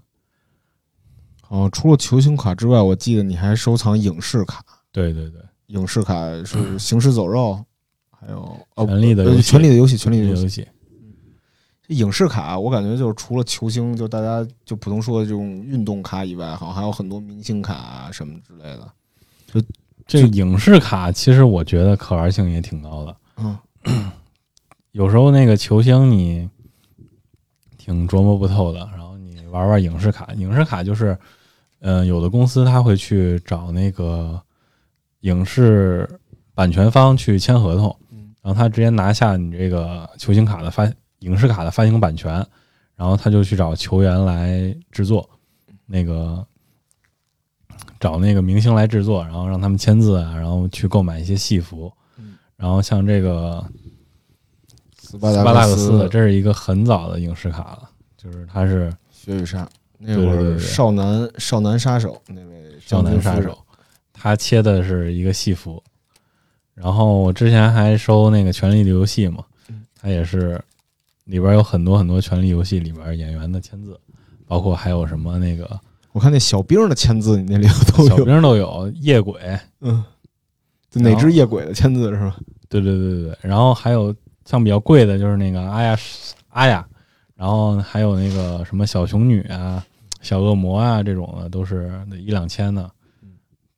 [1.55, 7.65] 哦，除了球星卡之外，我记得你还收藏影视卡，对对对，影视卡是《行尸走肉》，
[8.19, 8.41] 还有
[8.75, 10.67] 哦，呃权力的游戏权力的游戏，权力的游戏。
[11.87, 18.93] 这影视卡，我感觉就是除了球星，就大家就普通说的这种运动卡以外，好像还有很多明星卡啊什么之类的。
[19.47, 19.63] 就
[20.09, 23.17] 这个影视卡其实我觉得可玩性也挺高的。
[23.37, 23.57] 嗯，
[24.91, 26.51] 有时候那个球星你
[27.79, 31.17] 挺琢磨不透的，然后你玩玩影视卡，影视卡就是，
[31.87, 34.41] 嗯、有的公司他会去找那个
[35.20, 36.09] 影视
[36.55, 37.95] 版权方去签合同，
[38.41, 42.32] 然后他直接拿下你这个球星卡的发影视卡的发行版权，
[42.97, 45.28] 然后他就去找球员来制作，
[45.85, 46.47] 那个
[48.01, 53.62] 找那个明星来制作，然后让他们签字啊，然后去购买一些戏服嗯，然后像这个
[54.97, 59.68] 斯巴达克斯的，这是一个很早的影视卡了，就是它是雪与沙，
[59.99, 63.59] 那会儿少男少男杀手那位少男杀手，
[64.12, 65.82] 他切的是一个戏服。
[66.74, 70.61] 然后我之前还收那个《权力的游戏》嘛嗯，它也是
[71.24, 73.99] 里边有很多很多《权力游戏》里边演员的签字，
[74.47, 75.78] 包括还有什么那个
[76.12, 78.16] 我看那小兵的签字，你那里头都有？
[78.16, 79.40] 小，兵都有，夜鬼，
[79.80, 80.05] 嗯，
[80.90, 82.36] 就哪只夜鬼的签字是吧？
[82.68, 84.14] 对对对对对，然后还有
[84.45, 85.97] 像比较贵的就是那个阿雅
[86.49, 86.84] 阿雅，
[87.37, 89.85] 然后还有那个什么小熊女啊、
[90.20, 92.91] 小恶魔啊这种的，都是得一两千的，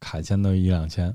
[0.00, 1.14] 卡签都一两千。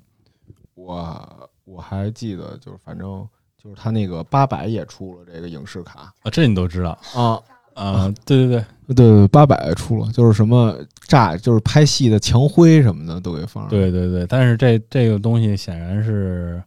[0.73, 3.27] 我我还记得，就是反正
[3.61, 7.39] 就是他那个八百也出了这个影视卡啊，这你都知道啊，
[7.75, 8.13] 啊？
[8.25, 10.75] 对对对，对对，八百出了，就是什么
[11.07, 16.61] 炸，就是拍戏的墙灰什么的都给放上。，对对对，但是这这个东西显然是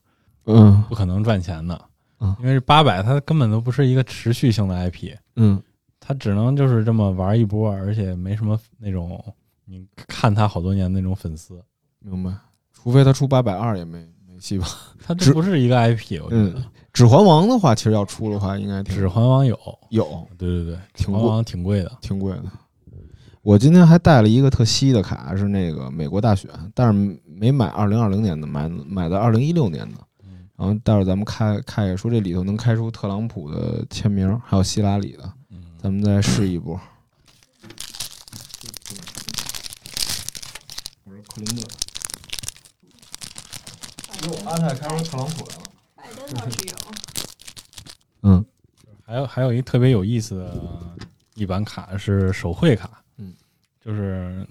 [0.47, 1.79] 嗯不可能赚钱的，
[2.21, 5.61] 嗯因为八百它根本都不是一个持续性的 IP，嗯，
[6.01, 9.23] 它只能就是这么玩一波，而且没什么那种
[9.65, 11.63] 你看它好多年那种粉丝，
[12.01, 12.33] 明白。
[12.73, 14.67] 除非他出八百二也没没戏吧。
[15.03, 16.51] 它这不是一个 IP，我觉得。
[16.51, 19.59] 嗯指环王的话，其实要出的话，应该挺指环王有，
[19.91, 22.45] 有对对对，指环王挺贵的，挺贵的。
[23.43, 29.99] 我今天还带了一个特稀的卡，是那个美国大选，但是没买二零二零年的，买买的二零一六年的。
[30.57, 36.81] 嗯然后待会儿咱们看看一下，说这里头能开出特朗普的签名，还有希拉里的，嗯，咱们再试一波。
[41.05, 41.67] 我是克林顿，
[44.23, 45.63] 哟，阿泰开出特朗普来了。
[45.97, 46.57] 拜登倒是
[48.23, 48.45] 有，
[49.05, 50.97] 还有还有一特别有意思的
[51.35, 53.35] 一版卡是手绘卡，嗯，
[53.85, 54.47] 就是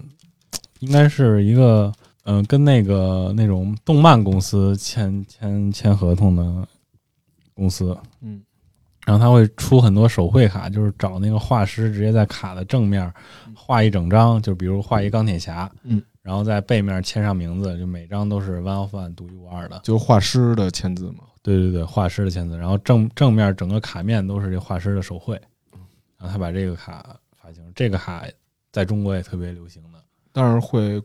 [0.80, 1.90] 应该是一个
[2.24, 6.68] 嗯、呃跟那个那种动漫公司签签签合同的
[7.54, 8.42] 公司，嗯，
[9.06, 13.12] 然后他会出很多手绘卡，就是找那个画师直接在卡的正面
[13.54, 19.80] 画一整张，就比如画一钢铁侠，嗯，然后在背面签上名字，就每张都是 one of one 独一无二的。
[19.84, 21.24] 就是画师的签字嘛。
[21.42, 25.38] 对对对，画师的签字，然后正正面整个卡面都是这画师的手绘，
[26.16, 28.24] 然后他把这个卡发行，这个卡
[28.72, 29.98] 在中国也特别流行的。
[30.32, 30.98] 但是会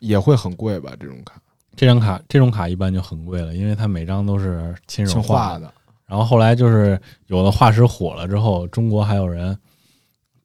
[0.00, 0.92] 也会很贵吧？
[0.98, 1.40] 这种卡
[1.74, 5.72] 这张卡这种卡一般就很贵了，因为它每张都是亲手画画的，
[6.06, 9.56] 然后后来就是有的画师火了之后，中国还有人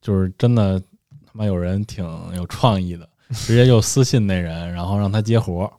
[0.01, 2.03] 就是真的他妈有人挺
[2.35, 5.71] 有创意的， 直接就私信那人，然后让他接活儿，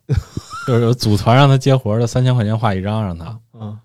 [0.66, 3.79] 就是有组团让他接活儿的，三千块钱画一张让他，嗯，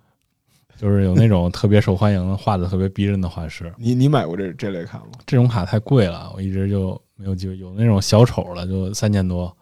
[0.77, 3.73] 就是有那种特别受欢迎的、画的特别逼真的画师。
[3.77, 5.19] 你你买过这这类卡吗？
[5.25, 7.57] 这种卡太贵了，我一直就没有机会。
[7.57, 9.53] 有那种小丑的，就三千多，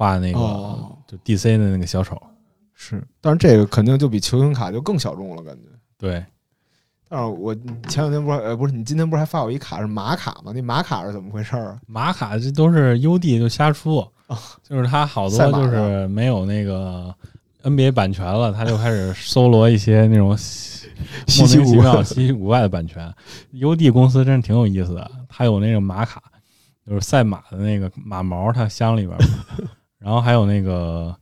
[0.00, 2.18] 画那个、哦就 DC 的那个小丑。
[2.72, 5.68] 是，但是这个肯定就比球星卡就更小众了，感觉。
[5.98, 6.24] 对，
[7.06, 7.54] 但是我
[7.86, 10.52] 前两天不是呃不是你今天不是还发我一卡是马卡吗？
[10.54, 11.80] 那马卡是怎么回事儿啊？
[11.86, 14.02] 马卡这都是 UD 就瞎出，
[14.62, 17.14] 就是他好多就是没有那个
[17.64, 20.88] NBA 版权了，他就开始搜罗一些那种 稀
[21.40, 23.12] 莫奇古怪名其妙、稀奇古怪的版权。
[23.52, 26.22] UD 公司真是挺有意思的，他有那个马卡，
[26.86, 29.20] 就是赛马的那个马毛，他箱里边儿，
[30.00, 31.14] 然后还有那个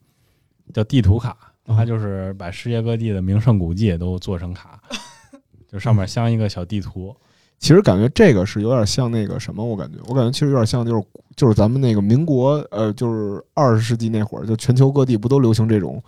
[0.72, 4.80] 叫地图卡，它就是把世界各地的名胜古迹都做成卡，
[5.70, 7.14] 就上面镶一个小地图。
[7.58, 11.04] 其实感觉这个是有点像那个什么，我感觉，我感觉其实有点像就是
[11.34, 16.00] 就是咱们那个民国呃，就是二十世纪那会儿，就全球各地不都流行这种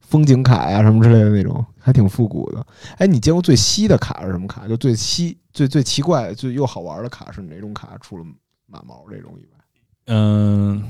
[0.00, 2.66] 风景卡呀什么之类的那种，还挺复古的。
[2.98, 4.66] 哎，你见过最稀的卡是什么卡？
[4.66, 7.96] 就最稀、最最奇怪、最又好玩的卡是哪种卡？
[8.00, 8.24] 除了
[8.66, 9.58] 马毛这种以外
[10.06, 10.82] 嗯，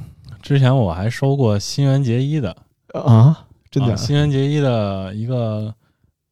[0.43, 2.57] 之前我还收过新垣结衣的，
[2.95, 5.75] 啊，真的啊新垣结衣的一个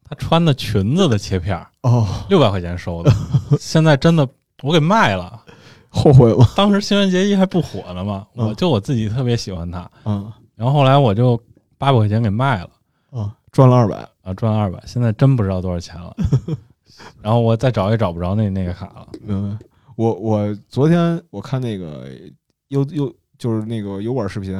[0.09, 3.13] 她穿的裙子的切片儿，哦，六百块钱收的，
[3.59, 4.27] 现在真的
[4.63, 5.41] 我给卖了。
[5.89, 6.45] 后悔了？
[6.57, 11.41] 当时新垣结衣还不火呢嘛，嗯我就我自己特别喜欢她，啊然后后来我就
[11.79, 12.71] 八百块钱给卖了，
[13.11, 13.97] 啊，赚了二百。
[14.25, 16.17] 啊，赚了二百，现在真不知道多少钱了。
[17.21, 19.07] 然后我再找也找不着那那个卡了。
[19.27, 19.59] 嗯，
[19.97, 22.09] 我我昨天我看那个
[22.69, 24.57] 优优就是那个油管视频，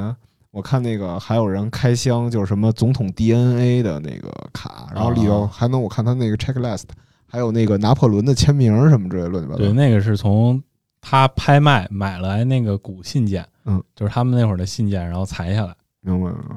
[0.51, 6.83] 我看那个还有人开箱，就是什么总统 DNA 的那个卡，然后里头啊还能我看他那个 checklist，
[7.25, 9.59] 还有那个拿破仑的签名什么之类乱七八糟。
[9.59, 10.61] 对，那个是从
[11.01, 15.75] 他拍卖买来那个古信件，嗯，就是他们那会儿的信件，然后裁下来。
[16.01, 16.55] 明白明白，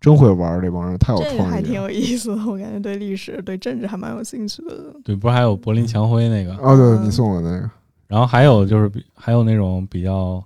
[0.00, 1.44] 真会玩儿这帮人，太有创意了。
[1.44, 4.94] 还挺有意思的，我感觉对历史、对政治还蛮有兴趣的。
[5.04, 7.70] 对，不是还有柏林墙灰那个，哦，对你送我那个，
[8.08, 10.42] 然后还有就是比还有那种比较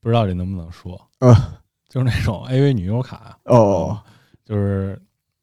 [0.00, 4.00] 不知道这能不能说，啊就是那种 AV 女优卡，哦，
[4.44, 5.00] 就是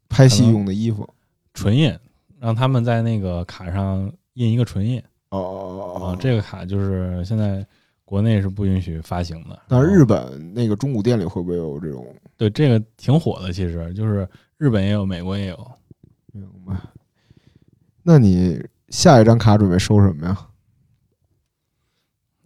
[0.10, 1.08] 拍戏用的衣服。
[1.54, 1.94] 唇印，
[2.40, 5.00] 让他们在那个卡上印一个唇印
[5.30, 6.18] 哦哦哦啊。
[6.20, 7.66] 这个卡就是现在
[8.06, 9.60] 国内是不允许发行的。
[9.68, 12.16] 但是然后日本那个中古店里会不会有这种？
[12.38, 15.72] 对这个挺火的，其实就是日本也有，美国也有。
[16.32, 16.76] 明白。
[18.04, 20.48] 那你下一张卡准备收什么呀？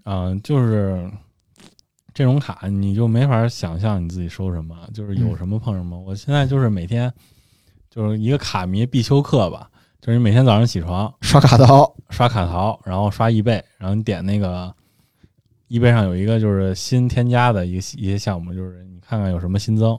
[0.06, 1.12] 嗯、就是
[2.22, 6.00] 这种卡，你就没法想象你自己收什么，就是有什么碰什么。
[6.00, 7.12] 我现在就是每天
[7.90, 9.70] 就是一个卡迷必修课吧，
[10.00, 11.94] 就是你每天早上起床刷卡淘。
[12.12, 14.72] 刷卡淘，然后刷易贝，然后你点那个
[15.68, 19.98] 易贝上有一个就是新添加的一个一些项目，就是你看看有什么新增，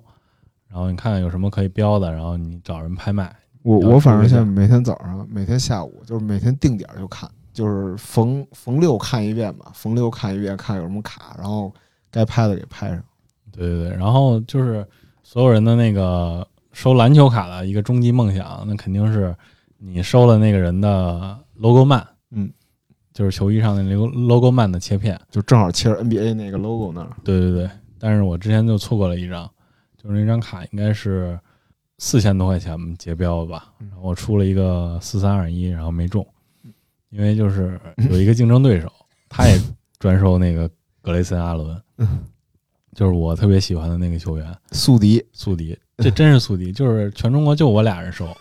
[0.68, 3.34] 然后你看看有什么可以标的，然后你找人拍卖。
[3.62, 11.72] 我我反正现在每天早上、每天下午，就是每天定点儿就看，就是逢逢六看一遍吧，逢六看一遍，看有什么卡，然后
[12.12, 13.02] 该拍的给拍上。
[13.50, 14.86] 对对对，然后就是
[15.24, 19.34] 所有人的那个收篮球卡的一个终极梦想，那肯定是
[19.78, 22.50] 你收了那个人的 logo 漫，嗯，
[23.12, 25.20] 就是球衣上的那个 logo man 的切片。
[25.30, 27.10] 就正好切着 NBA 那个 logo 那儿。
[27.24, 29.50] 对对对，但是我之前就错过了一张，
[29.96, 31.38] 就是那张卡应该是
[31.98, 36.26] 四千多块钱结标吧，嗯然后我出了一个四三二一，然后没中，
[37.10, 37.78] 因为就是
[38.10, 38.90] 有一个竞争对手，
[39.28, 39.60] 他也
[39.98, 40.68] 专收那个
[41.02, 41.80] 格雷森阿伦，
[42.94, 48.28] 就是我特别喜欢的那个球员宿敌，宿敌，这真是宿敌，就是全中国就我俩人收。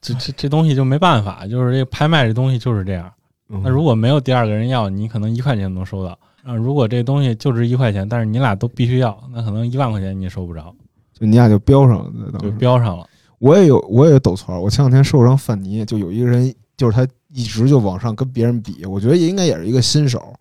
[0.00, 3.10] 这这这东西就没办法，就是这个拍卖这东西就是这样。
[3.46, 6.18] 那那如果没有第二个人要，你可能一块钱能收到。
[6.42, 10.74] 啊，如果这东西就值一块钱，但是你俩都必须要，那可能一万块钱你也收不着，
[11.18, 12.56] 就你俩就标上了，就时。
[12.58, 13.08] 标上了。
[13.38, 20.34] 我也有我也有抖团，我前两天受伤范尼，就有一个人就是他一直就往上跟别人比，我觉得也应该也是一个新手，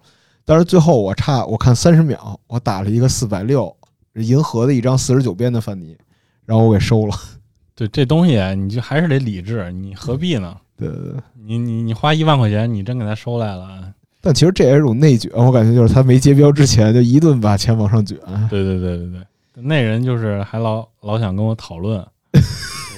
[0.46, 3.76] 但是最后我差我看三十秒，我打了一个四百六，
[4.16, 5.98] 银河的一张四十九边的范尼，
[6.46, 7.16] 然后我给收了。
[7.76, 10.56] 对这东西，你就还是得理智，你何必呢？
[10.78, 18.18] 对对对，你你你花一万块钱，你真给他收来了，但其实这也是种内卷，我感觉就是他没结标之前就一顿把钱往上卷。
[18.50, 22.06] 对对对对对，那人就是还老老想跟我讨论，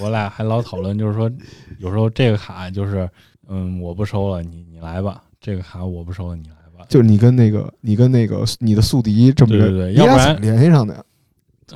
[0.01, 1.31] 我俩还老讨论，就是说
[1.79, 3.09] 有时候这个卡就是，
[3.47, 6.55] 嗯，我不收了，你你来吧，这个卡我不收了，你来
[6.85, 6.89] 吧。
[6.89, 11.03] 就是你跟那个你跟那个你的宿敌这么着，对对对要不然联系上的呀？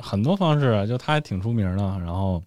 [0.00, 2.42] 很多方式啊，就他还挺出名的，然后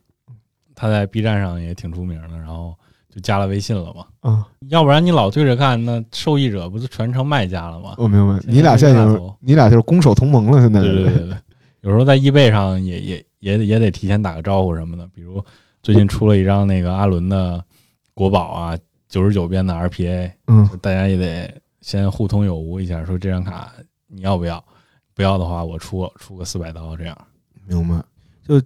[0.74, 2.74] 他在 B 站上也挺出名的，然后
[3.14, 4.06] 就加了微信了嘛。
[4.22, 7.96] 啊，要不然你老对着干，那受益者不就全成卖家了吗？
[7.98, 9.06] 我明白，你俩现在
[9.42, 11.38] 你俩就是攻守同盟了，现在对对对对，
[11.82, 15.44] 有时候在易贝上也也也得也得提前打个招呼什么的，比如
[15.82, 17.62] 最近出了一张那个阿伦的
[18.14, 18.78] 国宝啊，
[19.10, 21.54] 九十九边的 RPA，嗯，大家也得
[21.84, 23.72] 先互通有无一下，说这张卡
[24.08, 24.64] 你要不要？
[25.14, 27.16] 不要的话，我出出个四百刀这样。
[27.68, 28.02] 明白。
[28.42, 28.60] 就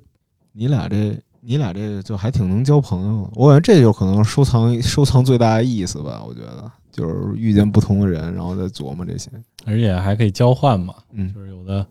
[0.53, 3.29] 你俩这，你俩这就还挺能交朋友。
[3.35, 6.23] 我感觉这就可能收藏收藏最大的意思吧。
[6.25, 9.29] 我觉得就是遇见不同的人，然后再琢磨这些。
[9.65, 11.85] 而且还可以交换嘛，嗯就是有的，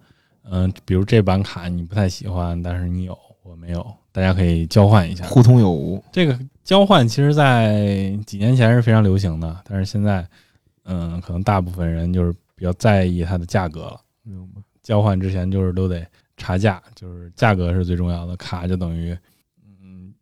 [0.50, 5.26] 嗯、比如这版卡你不太喜欢，但是你有，我没有，大家可以交换一下。
[5.26, 6.02] 互通有无。
[6.10, 10.26] 这个交换其实，在几年前是非常流行的，但是现在，
[10.86, 14.00] 嗯，可能大部分人就是比较在意它的价格了。
[14.22, 14.62] 明白。
[14.82, 16.06] 交换之前就是都得
[16.36, 19.16] 查价，就是价格是最重要的，卡就等于
[19.80, 20.14] 嗯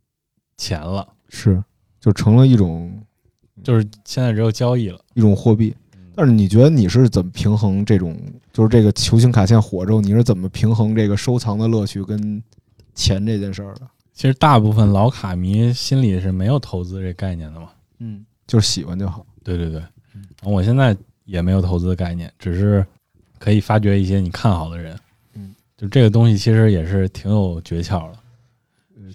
[0.57, 1.63] 钱了，是，
[2.01, 2.99] 就成了一种
[3.63, 4.99] 就是现在只有交易了。
[5.15, 5.75] 一种货币。
[6.17, 8.17] 但是你觉得你是怎么平衡这种，
[8.53, 12.43] 就是这个球星卡线火之后，你是怎么平衡这个收藏的乐趣跟
[12.95, 13.89] 钱这件事儿的？
[14.13, 17.71] 其实大部分老卡迷心里是没有投资这概念的嘛。
[17.99, 19.27] 嗯，就是喜欢就好。
[19.43, 19.83] 对对对，
[20.45, 22.85] 我现在也没有投资的概念，只是
[23.39, 24.99] 可以发掘一些你看好的人。
[25.35, 28.19] 嗯，就这个东西其实也是挺有诀窍的。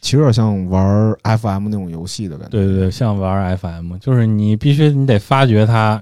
[0.02, 2.52] 其实有点像玩 FM 那种游戏的感觉。
[2.52, 6.02] 对对对，像玩 FM，就是你必须你得发掘他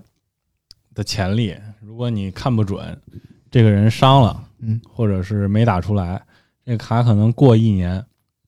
[0.93, 1.55] 的潜力。
[1.81, 2.95] 如果你看不准
[3.49, 6.21] 这个人伤了，嗯，或者是没打出来，
[6.63, 8.03] 这个卡可能过一年，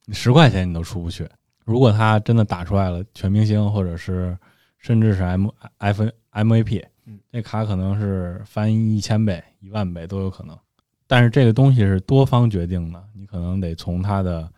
[0.06, 1.28] 你十块钱你都出不去。
[1.66, 4.38] 如果他真的打出来了全明星，或者是
[4.80, 10.58] 甚至是 M F MVP，嗯，这卡可能是翻一千倍、一万倍都有可能。
[11.06, 14.52] 但是这个东西是多方决定的，你可能得从他的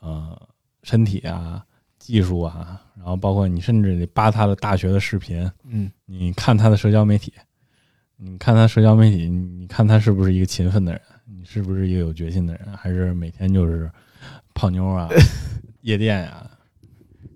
[0.00, 0.40] 呃
[0.82, 1.64] 身体啊、
[1.98, 7.32] 技术啊，然后包括你甚至得扒他的大学的视频，嗯，你看他的社交媒体，
[8.16, 13.90] 你看他社交媒体，你看他是不是一个勤奋的人，你是不是一个有决心的人，还是每天就是
[14.52, 15.08] 泡妞啊、
[15.80, 16.50] 夜店呀、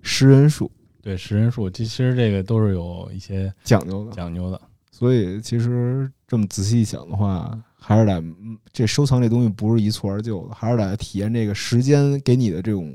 [0.02, 0.70] 识人数
[1.08, 4.12] 对，识人数，这其实这个都是有一些讲究的。
[4.12, 4.60] 讲究的。
[4.90, 12.94] 所以其实这么仔细一想的话，还是得嗯这收藏这东西不是一蹴而就的，还是得体验这个时间给你的这种，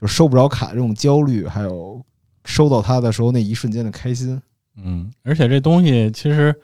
[0.00, 2.00] 就是收不着卡这种焦虑，还有
[2.44, 4.40] 收到它的时候那一瞬间的开心。
[4.76, 6.54] 嗯，而且这东西其实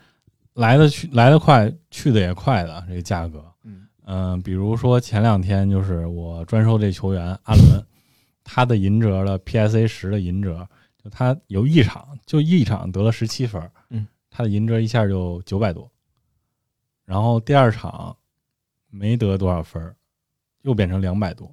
[0.55, 3.45] 来的去来的快，去的也快的，这个价格。
[3.65, 7.85] 嗯嗯、比如说前两天就是我专收这球员阿伦，
[8.51, 10.67] 他的银折的 PSA 十的银折，
[11.05, 15.87] 就他有一场就一场得了十七分，嗯，他的银折一下就九百多，
[17.05, 18.17] 然后第二场
[18.89, 19.95] 没得多少分儿，
[20.63, 21.47] 又变成两百多。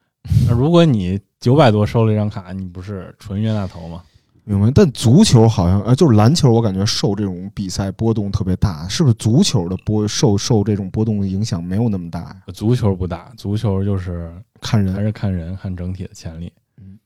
[0.48, 4.02] 那如果你九百多收了一张卡，你不是纯冤大头吗？
[4.44, 4.70] 明白。
[4.74, 9.14] 但足球好像呃，就是篮球，我感觉受这种比赛波动特别大，是不是？
[9.16, 12.42] 足球的波受受这种波动的影响没有那么大呀？
[12.54, 16.52] 足球不大，足球就是看人还是看人看整体的潜力。
[16.78, 16.98] 嗯，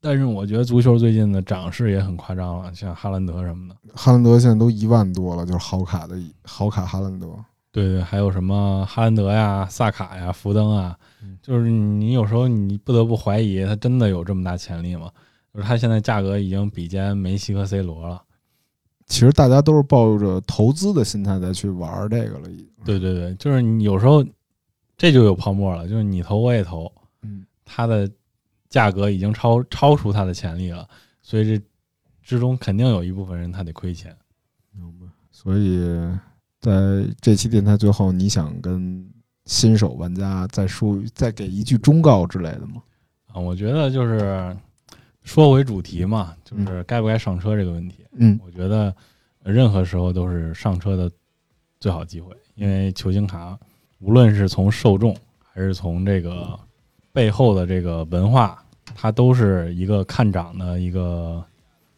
[0.00, 3.76] 但是我觉得足球最近的涨势也很夸张了，像哈兰德什么的。
[3.94, 7.28] 哈兰德现在都一万多了，就是好卡的好卡哈兰德。
[7.72, 15.10] 对对，还有什么哈兰德呀、萨卡呀、福登啊嗯，就是你有时候你不得不怀疑他真的有这么大潜力吗？
[15.52, 18.22] 就是他现在价格已经比肩梅西和 C 罗了。
[19.06, 22.68] 其实大家都是抱着投资的心态再去玩这个了，已经。
[22.84, 24.24] 对对对，就是你有时候
[24.96, 26.90] 这就有泡沫了，就是你投我也投，
[27.22, 28.10] 嗯，它的
[28.68, 30.88] 价格已经超超出它的潜力了，
[31.22, 31.64] 所以这
[32.22, 34.16] 之中肯定有一部分人他得亏钱。
[34.72, 35.06] 明白。
[35.30, 35.86] 所以
[36.60, 39.06] 在这期电台最后，你想跟
[39.44, 42.82] 新手玩家再说再给一句忠告之类的吗？
[43.26, 44.56] 啊，我觉得就是
[45.22, 48.06] 说回主题嘛，就是该不该上车这个问题。
[48.12, 48.94] 嗯我觉得
[49.42, 51.10] 任何时候都是上车的
[51.78, 53.58] 最好机会，因为球星卡
[54.04, 56.58] 无论是从受众还是从这个
[57.10, 58.62] 背后的这个文化
[58.94, 61.42] 它都是一个看涨的一个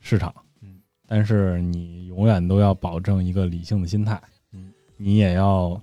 [0.01, 0.33] 市场，
[0.63, 0.77] 嗯，
[1.09, 4.21] 但是你永远都要保证一个理性的心态，
[4.53, 5.81] 嗯，你也要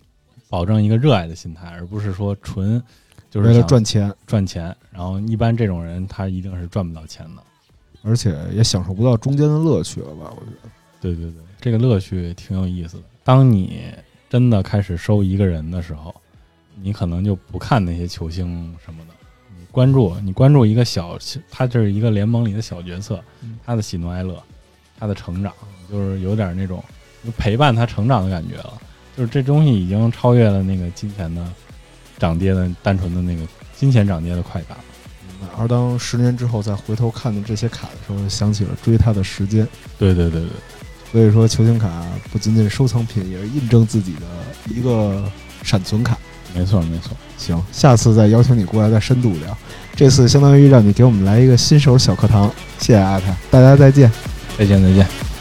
[0.50, 2.82] 保证一个热爱的心态，而不是说纯
[3.30, 4.74] 就是为了赚钱，赚钱。
[4.90, 7.44] 然后一般这种人他一定是赚不到钱的。
[8.06, 10.32] 而且也享受不到中间的乐趣了吧？
[10.36, 10.70] 我觉得，
[11.02, 13.04] 对对对，这个乐趣挺有意思的。
[13.24, 13.82] 当你
[14.34, 16.12] 真的开始收一个人的时候，
[16.82, 19.14] 你可能就不看那些球星什么的，
[19.56, 21.16] 你关注你关注一个小，
[21.52, 24.42] 他这是一个联盟里的小角色嗯，他的喜怒哀乐，
[25.00, 25.54] 他的成长，
[25.88, 26.84] 就是有点那种
[27.38, 28.74] 陪伴他成长的感觉了。
[29.16, 31.48] 就是这东西已经超越了那个金钱的
[32.18, 34.84] 涨跌的单纯的那个金钱涨跌的快感了。
[35.60, 39.68] 而当十年之后再回头看的这些卡的时候，想起了追他的时间。
[40.00, 40.50] 对对对对，
[41.14, 44.22] 所以说，球星卡不仅仅是收藏品，也是印证自己的
[44.76, 45.24] 一个
[45.62, 46.18] 闪存卡。
[46.56, 47.16] 没错没错。
[47.38, 49.56] 行，下次再邀请你过来再深度聊。
[49.96, 54.12] 这次相当于让你给我们来一个新手小课堂，谢谢阿泰，大家再见。
[54.58, 55.33] 再见再见。